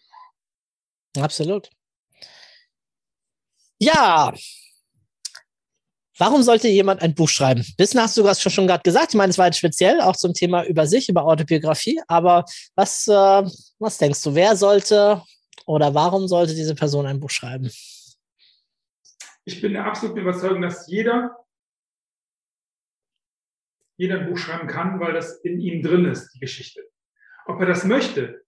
[1.18, 1.70] Absolut.
[3.80, 4.34] Ja.
[6.17, 7.65] Warum sollte jemand ein Buch schreiben?
[7.78, 9.09] Bisschen hast du das schon gerade gesagt.
[9.09, 12.01] Ich meine, es war jetzt speziell auch zum Thema über sich, über Autobiografie.
[12.07, 12.45] Aber
[12.76, 13.43] was, äh,
[13.80, 14.34] was denkst du?
[14.34, 15.21] Wer sollte
[15.65, 17.69] oder warum sollte diese Person ein Buch schreiben?
[19.43, 21.36] Ich bin der absoluten Überzeugung, dass jeder,
[23.97, 26.82] jeder ein Buch schreiben kann, weil das in ihm drin ist, die Geschichte.
[27.45, 28.45] Ob er das möchte.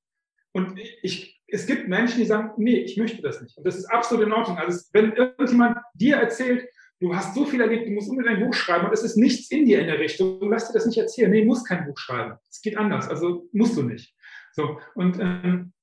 [0.53, 3.58] Und ich es gibt Menschen, die sagen, nee, ich möchte das nicht.
[3.58, 4.58] Und das ist absolut in Ordnung.
[4.58, 6.68] Also wenn irgendjemand dir erzählt,
[7.00, 9.50] du hast so viel erlebt, du musst unbedingt ein Buch schreiben und es ist nichts
[9.52, 11.32] in dir in der Richtung, lass dir das nicht erzählen.
[11.32, 12.38] Nee, musst kein Buch schreiben.
[12.50, 13.08] Es geht anders.
[13.08, 14.14] Also musst du nicht.
[14.52, 15.74] So, und ähm,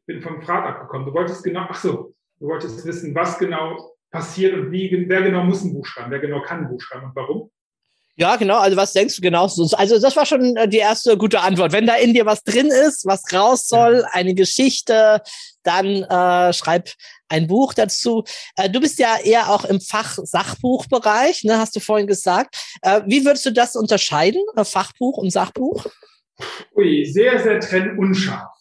[0.00, 1.06] ich bin vom Pfad abgekommen.
[1.06, 5.44] Du wolltest genau, ach so, du wolltest wissen, was genau passiert und wie, wer genau
[5.44, 7.50] muss ein Buch schreiben, wer genau kann ein Buch schreiben und warum.
[8.16, 8.58] Ja, genau.
[8.58, 9.44] Also was denkst du genau?
[9.44, 11.72] Also das war schon äh, die erste gute Antwort.
[11.72, 15.22] Wenn da in dir was drin ist, was raus soll, eine Geschichte,
[15.62, 16.90] dann äh, schreib
[17.28, 18.24] ein Buch dazu.
[18.56, 22.56] Äh, du bist ja eher auch im Fach-Sachbuchbereich, ne, hast du vorhin gesagt.
[22.82, 25.86] Äh, wie würdest du das unterscheiden, äh, Fachbuch und Sachbuch?
[26.76, 28.52] Ui, sehr, sehr trennunscharf.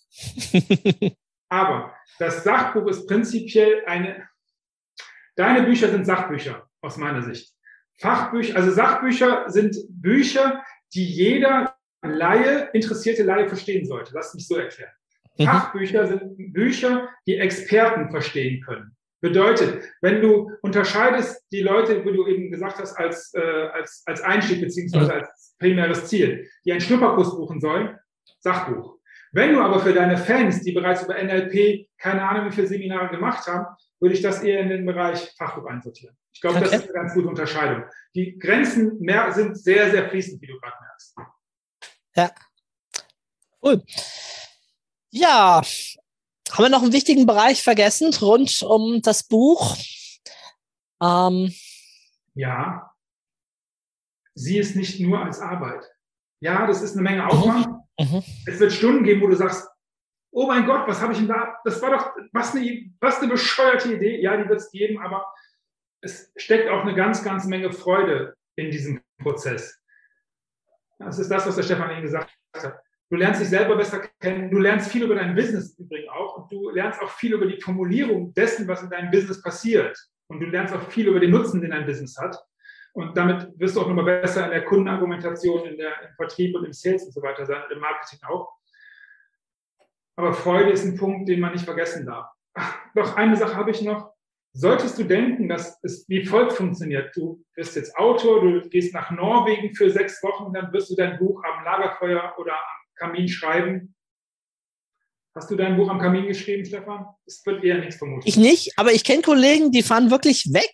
[1.50, 4.28] Aber das Sachbuch ist prinzipiell eine.
[5.36, 7.54] Deine Bücher sind Sachbücher aus meiner Sicht.
[8.02, 14.12] Fachbücher, also Sachbücher sind Bücher, die jeder Laie, interessierte Laie verstehen sollte.
[14.16, 14.92] Lass mich so erklären.
[15.38, 15.46] Mhm.
[15.46, 18.96] Fachbücher sind Bücher, die Experten verstehen können.
[19.22, 24.22] Bedeutet, wenn du unterscheidest die Leute, wie du eben gesagt hast, als, äh, als, als
[24.22, 25.20] Einstieg beziehungsweise mhm.
[25.20, 28.00] als primäres Ziel, die einen Schnupperkurs buchen sollen,
[28.40, 28.98] Sachbuch.
[29.32, 33.10] Wenn du aber für deine Fans, die bereits über NLP keine Ahnung wie viele Seminare
[33.10, 33.68] gemacht haben,
[34.02, 36.18] würde ich das eher in den Bereich Fachbuch einsortieren.
[36.34, 37.86] Ich glaube, das ist eine ganz gute Unterscheidung.
[38.16, 41.16] Die Grenzen mehr, sind sehr, sehr fließend, wie du gerade merkst.
[42.16, 42.32] Ja.
[43.62, 43.84] Cool.
[45.12, 45.62] Ja,
[46.52, 49.78] haben wir noch einen wichtigen Bereich vergessen rund um das Buch?
[51.02, 51.54] Ähm.
[52.34, 52.92] Ja.
[54.34, 55.84] Sieh es nicht nur als Arbeit.
[56.40, 57.68] Ja, das ist eine Menge Aufwand.
[58.00, 58.06] Mhm.
[58.06, 58.24] mhm.
[58.48, 59.68] Es wird Stunden geben, wo du sagst,
[60.32, 61.58] oh mein Gott, was habe ich denn da?
[61.64, 64.22] Das war doch, was eine, was eine bescheuerte Idee.
[64.22, 65.26] Ja, die wird es geben, aber
[66.02, 69.80] es steckt auch eine ganz, ganz Menge Freude in diesem Prozess.
[71.00, 72.82] Das ist das, was der Stefan eben gesagt hat.
[73.10, 76.52] Du lernst dich selber besser kennen, du lernst viel über dein Business übrigens auch und
[76.52, 79.98] du lernst auch viel über die Formulierung dessen, was in deinem Business passiert.
[80.28, 82.38] Und du lernst auch viel über den Nutzen, den dein Business hat.
[82.94, 86.64] Und damit wirst du auch nochmal besser in der Kundenargumentation, in der, im Vertrieb und
[86.64, 88.54] im Sales und so weiter sein, im Marketing auch.
[90.16, 92.28] Aber Freude ist ein Punkt, den man nicht vergessen darf.
[92.54, 94.12] Ach, doch eine Sache habe ich noch.
[94.54, 99.10] Solltest du denken, dass es wie folgt funktioniert, du bist jetzt Autor, du gehst nach
[99.10, 103.96] Norwegen für sechs Wochen, dann wirst du dein Buch am Lagerfeuer oder am Kamin schreiben.
[105.34, 107.06] Hast du dein Buch am Kamin geschrieben, Stefan?
[107.26, 108.28] Es wird eher nichts vermuten.
[108.28, 110.74] Ich nicht, aber ich kenne Kollegen, die fahren wirklich weg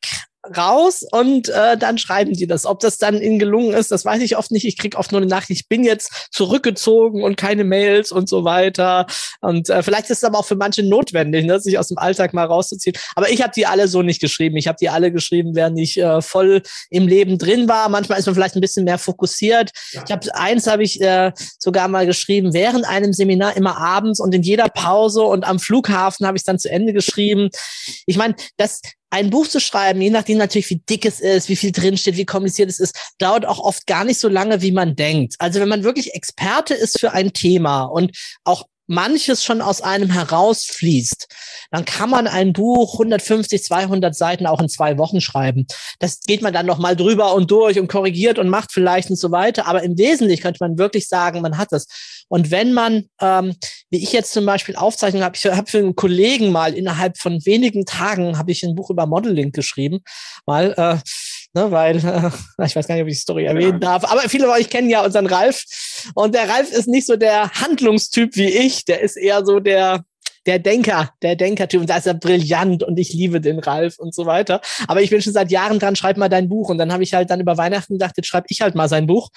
[0.55, 2.65] raus und äh, dann schreiben die das.
[2.65, 4.65] Ob das dann ihnen gelungen ist, das weiß ich oft nicht.
[4.65, 8.43] Ich kriege oft nur eine Nachricht, ich bin jetzt zurückgezogen und keine Mails und so
[8.43, 9.05] weiter.
[9.41, 12.33] Und äh, vielleicht ist es aber auch für manche notwendig, ne, sich aus dem Alltag
[12.33, 12.95] mal rauszuziehen.
[13.15, 14.57] Aber ich habe die alle so nicht geschrieben.
[14.57, 17.89] Ich habe die alle geschrieben, während ich äh, voll im Leben drin war.
[17.89, 19.71] Manchmal ist man vielleicht ein bisschen mehr fokussiert.
[19.91, 20.03] Ja.
[20.05, 24.33] Ich habe eins habe ich äh, sogar mal geschrieben, während einem Seminar immer abends und
[24.33, 27.49] in jeder Pause und am Flughafen habe ich dann zu Ende geschrieben.
[28.05, 31.55] Ich meine, das ein Buch zu schreiben, je nachdem natürlich, wie dick es ist, wie
[31.55, 34.95] viel drinsteht, wie kompliziert es ist, dauert auch oft gar nicht so lange, wie man
[34.95, 35.35] denkt.
[35.39, 38.11] Also wenn man wirklich Experte ist für ein Thema und
[38.43, 41.27] auch manches schon aus einem herausfließt,
[41.71, 45.67] dann kann man ein Buch 150, 200 Seiten auch in zwei Wochen schreiben.
[45.99, 49.17] Das geht man dann noch mal drüber und durch und korrigiert und macht vielleicht und
[49.17, 49.67] so weiter.
[49.67, 51.87] Aber im Wesentlichen könnte man wirklich sagen, man hat das.
[52.29, 53.55] Und wenn man, ähm,
[53.89, 57.45] wie ich jetzt zum Beispiel Aufzeichnungen habe, ich habe für einen Kollegen mal innerhalb von
[57.45, 59.99] wenigen Tagen habe ich ein Buch über Modeling geschrieben,
[60.45, 60.97] mal, äh,
[61.53, 64.45] ne, weil äh, ich weiß gar nicht, ob ich die Story erwähnen darf, aber viele
[64.45, 65.63] von euch kennen ja unseren Ralf.
[66.15, 70.03] Und der Ralf ist nicht so der Handlungstyp wie ich, der ist eher so der
[70.47, 74.15] der Denker, der Denkertyp, und da ist er brillant und ich liebe den Ralf und
[74.15, 74.61] so weiter.
[74.87, 76.69] Aber ich bin schon seit Jahren dran, schreib mal dein Buch.
[76.69, 79.05] Und dann habe ich halt dann über Weihnachten gedacht, jetzt schreibe ich halt mal sein
[79.07, 79.29] Buch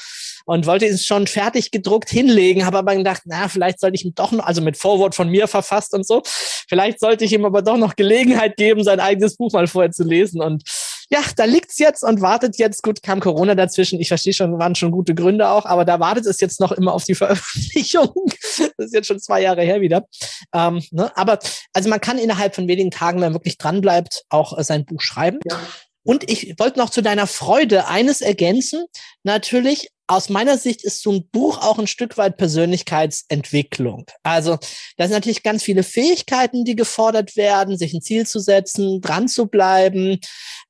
[0.46, 4.14] und wollte es schon fertig gedruckt hinlegen, habe aber gedacht, na, vielleicht sollte ich ihm
[4.14, 7.62] doch noch, also mit Vorwort von mir verfasst und so, vielleicht sollte ich ihm aber
[7.62, 10.40] doch noch Gelegenheit geben, sein eigenes Buch mal vorher zu lesen.
[10.40, 10.62] Und
[11.12, 12.82] ja, da liegt's jetzt und wartet jetzt.
[12.84, 14.00] Gut, kam Corona dazwischen.
[14.00, 16.94] Ich verstehe schon, waren schon gute Gründe auch, aber da wartet es jetzt noch immer
[16.94, 18.12] auf die Veröffentlichung.
[18.76, 20.06] Das ist jetzt schon zwei Jahre her wieder.
[20.54, 21.10] Ähm, ne?
[21.16, 21.40] Aber
[21.72, 24.84] also man kann innerhalb von wenigen Tagen, wenn man wirklich dran bleibt, auch äh, sein
[24.84, 25.40] Buch schreiben.
[25.50, 25.60] Ja.
[26.04, 28.84] Und ich wollte noch zu deiner Freude eines ergänzen.
[29.24, 34.06] Natürlich aus meiner Sicht ist so ein Buch auch ein Stück weit Persönlichkeitsentwicklung.
[34.24, 34.58] Also
[34.96, 39.28] da sind natürlich ganz viele Fähigkeiten, die gefordert werden, sich ein Ziel zu setzen, dran
[39.28, 40.18] zu bleiben,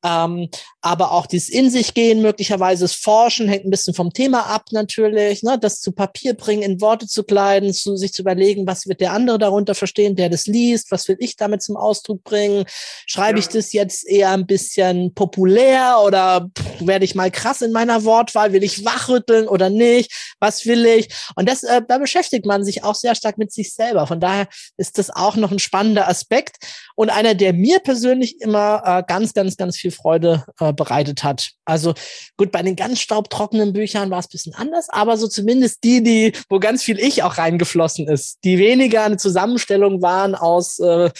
[0.04, 0.50] ähm,
[0.82, 4.66] aber auch dieses in sich gehen, möglicherweise das Forschen, hängt ein bisschen vom Thema ab
[4.72, 5.58] natürlich, ne?
[5.58, 9.12] das zu Papier bringen, in Worte zu kleiden, zu, sich zu überlegen, was wird der
[9.14, 12.66] andere darunter verstehen, der das liest, was will ich damit zum Ausdruck bringen,
[13.06, 13.44] schreibe ja.
[13.44, 18.04] ich das jetzt eher ein bisschen populär oder pff, werde ich mal krass in meiner
[18.04, 22.64] Wortwahl, will ich wachrütteln oder nicht, was will ich und das, äh, da beschäftigt man
[22.64, 26.08] sich auch sehr stark mit sich selber, von daher ist das auch noch ein spannender
[26.08, 26.56] Aspekt
[26.94, 31.52] und einer, der mir persönlich immer äh, ganz, ganz, ganz viel Freude äh, bereitet hat.
[31.64, 31.94] Also
[32.36, 36.02] gut, bei den ganz staubtrockenen Büchern war es ein bisschen anders, aber so zumindest die,
[36.02, 41.10] die, wo ganz viel Ich auch reingeflossen ist, die weniger eine Zusammenstellung waren aus, äh,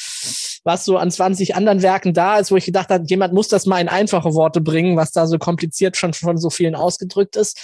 [0.64, 3.66] was so an 20 anderen Werken da ist, wo ich gedacht habe, jemand muss das
[3.66, 7.58] mal in einfache Worte bringen, was da so kompliziert schon von so vielen ausgedrückt ist.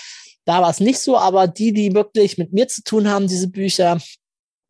[0.47, 3.49] Da war es nicht so, aber die, die wirklich mit mir zu tun haben, diese
[3.49, 4.01] Bücher,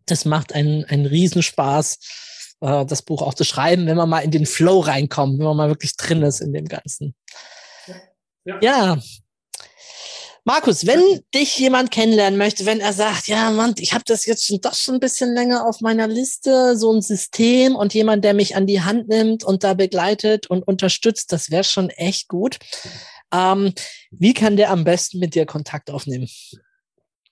[0.07, 1.99] das macht einen, einen Riesenspaß
[2.61, 5.57] äh, das Buch auch zu schreiben, wenn man mal in den Flow reinkommt, wenn man
[5.57, 7.15] mal wirklich drin ist in dem Ganzen.
[8.45, 8.59] Ja.
[8.61, 8.99] ja.
[10.45, 11.03] Markus, wenn
[11.35, 14.75] dich jemand kennenlernen möchte, wenn er sagt, ja, Mann, ich habe das jetzt schon doch
[14.75, 18.65] schon ein bisschen länger auf meiner Liste, so ein System und jemand, der mich an
[18.65, 22.59] die Hand nimmt und da begleitet und unterstützt, das wäre schon echt gut.
[23.33, 23.73] Ähm,
[24.11, 26.29] wie kann der am besten mit dir Kontakt aufnehmen?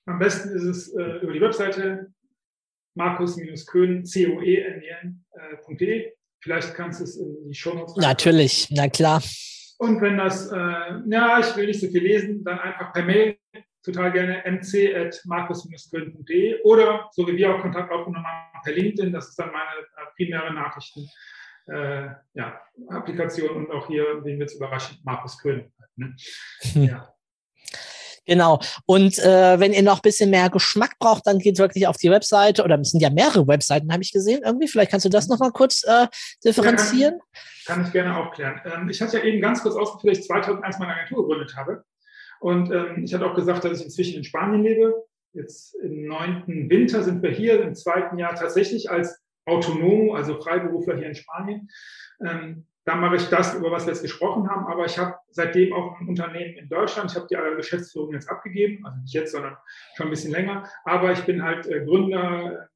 [0.07, 2.13] Am besten ist es äh, über die Webseite
[2.95, 6.13] markus-köhn, C-O-E-N-E-N.de.
[6.41, 9.23] Vielleicht kannst du es in die Show Notes Natürlich, na klar.
[9.79, 13.37] Und wenn das, äh, ja, ich will nicht so viel lesen, dann einfach per Mail,
[13.83, 19.39] total gerne mc.markus-köhn.de oder so wie wir auch Kontakt aufgenommen haben, per LinkedIn, das ist
[19.39, 21.11] dann meine äh, primäre Nachrichten.
[21.67, 25.73] Äh, ja, Applikation und auch hier, wen wir jetzt überraschen, Markus Köhn.
[25.97, 26.15] Ne?
[26.75, 27.15] Ja.
[28.27, 28.59] Genau.
[28.87, 32.11] Und äh, wenn ihr noch ein bisschen mehr Geschmack braucht, dann geht wirklich auf die
[32.11, 34.69] Webseite oder es sind ja mehrere Webseiten, habe ich gesehen irgendwie.
[34.69, 36.07] Vielleicht kannst du das noch mal kurz äh,
[36.45, 37.15] differenzieren.
[37.15, 37.31] Ja,
[37.67, 38.61] kann, kann, ich gerne aufklären.
[38.65, 41.85] Ähm, ich hatte ja eben ganz kurz ausgeführt, dass ich 2001 meine Agentur gegründet habe.
[42.41, 44.95] Und ähm, ich hatte auch gesagt, dass ich inzwischen in Spanien lebe.
[45.33, 50.97] Jetzt im neunten Winter sind wir hier, im zweiten Jahr tatsächlich als Autonomo, also Freiberufler
[50.97, 51.69] hier in Spanien.
[52.25, 54.67] Ähm, dann mache ich das, über was wir jetzt gesprochen haben.
[54.67, 57.11] Aber ich habe seitdem auch ein Unternehmen in Deutschland.
[57.11, 59.57] Ich habe die Geschäftsführung jetzt abgegeben, also nicht jetzt, sondern
[59.97, 60.69] schon ein bisschen länger.
[60.85, 62.69] Aber ich bin halt äh, Gründer,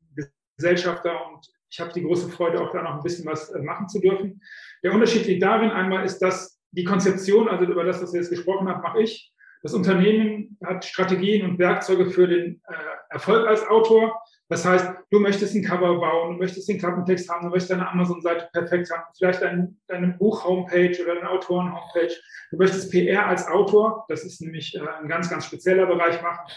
[0.57, 3.89] Gesellschafter und ich habe die große Freude, auch da noch ein bisschen was äh, machen
[3.89, 4.41] zu dürfen.
[4.83, 8.31] Der Unterschied liegt darin, einmal ist das die Konzeption, also über das, was wir jetzt
[8.31, 9.33] gesprochen haben, mache ich.
[9.63, 12.75] Das Unternehmen hat Strategien und Werkzeuge für den äh,
[13.11, 14.21] Erfolg als Autor.
[14.49, 17.89] Das heißt, du möchtest ein Cover bauen, du möchtest den Klappentext haben, du möchtest deine
[17.91, 22.15] Amazon-Seite perfekt haben, vielleicht dein, deine Buch-Homepage oder deine Autoren-Homepage.
[22.51, 26.51] Du möchtest PR als Autor, das ist nämlich äh, ein ganz, ganz spezieller Bereich machen.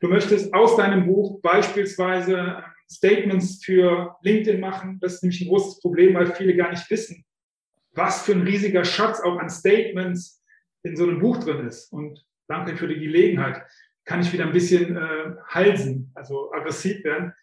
[0.00, 4.98] Du möchtest aus deinem Buch beispielsweise Statements für LinkedIn machen.
[5.00, 7.24] Das ist nämlich ein großes Problem, weil viele gar nicht wissen,
[7.92, 10.42] was für ein riesiger Schatz auch an Statements
[10.82, 11.92] in so einem Buch drin ist.
[11.92, 13.62] Und danke für die Gelegenheit.
[14.06, 17.34] Kann ich wieder ein bisschen äh, halsen, also aggressiv werden.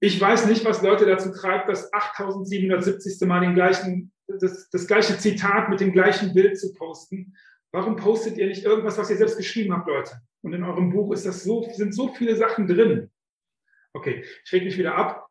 [0.00, 3.28] Ich weiß nicht, was Leute dazu treibt, das 8770.
[3.28, 7.36] Mal den gleichen, das, das gleiche Zitat mit dem gleichen Bild zu posten.
[7.72, 10.20] Warum postet ihr nicht irgendwas, was ihr selbst geschrieben habt, Leute?
[10.42, 13.10] Und in eurem Buch ist das so, sind so viele Sachen drin.
[13.92, 15.28] Okay, ich reg mich wieder ab.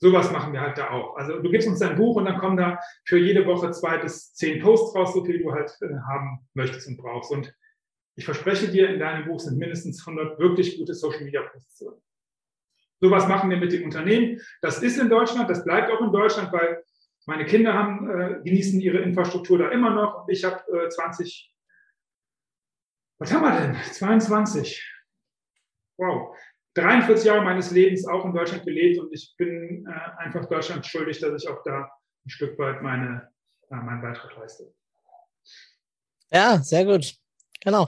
[0.00, 1.16] Sowas machen wir halt da auch.
[1.16, 4.32] Also du gibst uns dein Buch und dann kommen da für jede Woche zwei bis
[4.32, 7.32] zehn Posts raus, so viel du halt äh, haben möchtest und brauchst.
[7.32, 7.52] Und
[8.18, 11.94] ich verspreche dir, in deinem Buch sind mindestens 100 wirklich gute Social Media Posts drin.
[13.00, 14.40] Sowas machen wir mit dem Unternehmen.
[14.60, 16.82] Das ist in Deutschland, das bleibt auch in Deutschland, weil
[17.26, 20.26] meine Kinder haben, äh, genießen ihre Infrastruktur da immer noch.
[20.28, 21.54] Ich habe äh, 20,
[23.18, 23.76] was haben wir denn?
[23.84, 24.84] 22.
[25.96, 26.36] Wow.
[26.74, 31.20] 43 Jahre meines Lebens auch in Deutschland gelebt und ich bin äh, einfach Deutschland schuldig,
[31.20, 31.88] dass ich auch da
[32.26, 33.30] ein Stück weit meine,
[33.70, 34.74] äh, meinen Beitrag leiste.
[36.32, 37.16] Ja, sehr gut.
[37.60, 37.86] Genau.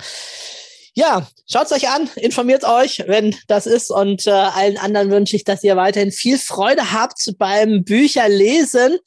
[0.95, 3.91] Ja, schaut's euch an, informiert euch, wenn das ist.
[3.91, 8.99] Und äh, allen anderen wünsche ich, dass ihr weiterhin viel Freude habt beim Bücherlesen.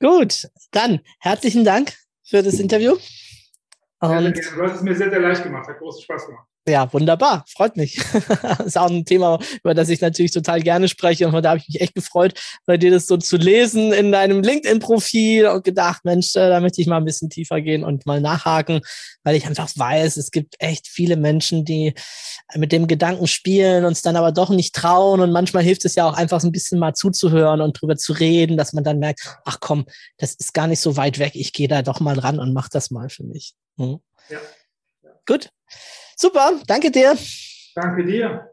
[0.00, 1.92] Gut, dann herzlichen Dank
[2.24, 2.96] für das Interview.
[4.00, 6.49] Und du hast es mir sehr, sehr leicht gemacht, hat großen Spaß gemacht.
[6.70, 7.44] Ja, wunderbar.
[7.48, 8.00] Freut mich.
[8.42, 11.26] das ist auch ein Thema, über das ich natürlich total gerne spreche.
[11.26, 14.42] Und da habe ich mich echt gefreut, bei dir das so zu lesen in deinem
[14.42, 18.20] LinkedIn-Profil und gedacht, Mensch, äh, da möchte ich mal ein bisschen tiefer gehen und mal
[18.20, 18.82] nachhaken,
[19.24, 21.94] weil ich einfach weiß, es gibt echt viele Menschen, die
[22.54, 25.20] mit dem Gedanken spielen, uns dann aber doch nicht trauen.
[25.20, 28.12] Und manchmal hilft es ja auch einfach so ein bisschen mal zuzuhören und drüber zu
[28.12, 29.86] reden, dass man dann merkt, ach komm,
[30.18, 31.32] das ist gar nicht so weit weg.
[31.34, 33.54] Ich gehe da doch mal ran und mache das mal für mich.
[33.76, 34.00] Hm?
[34.28, 34.38] Ja.
[35.26, 35.50] Gut.
[36.20, 37.16] Super, danke dir.
[37.74, 38.52] Danke dir.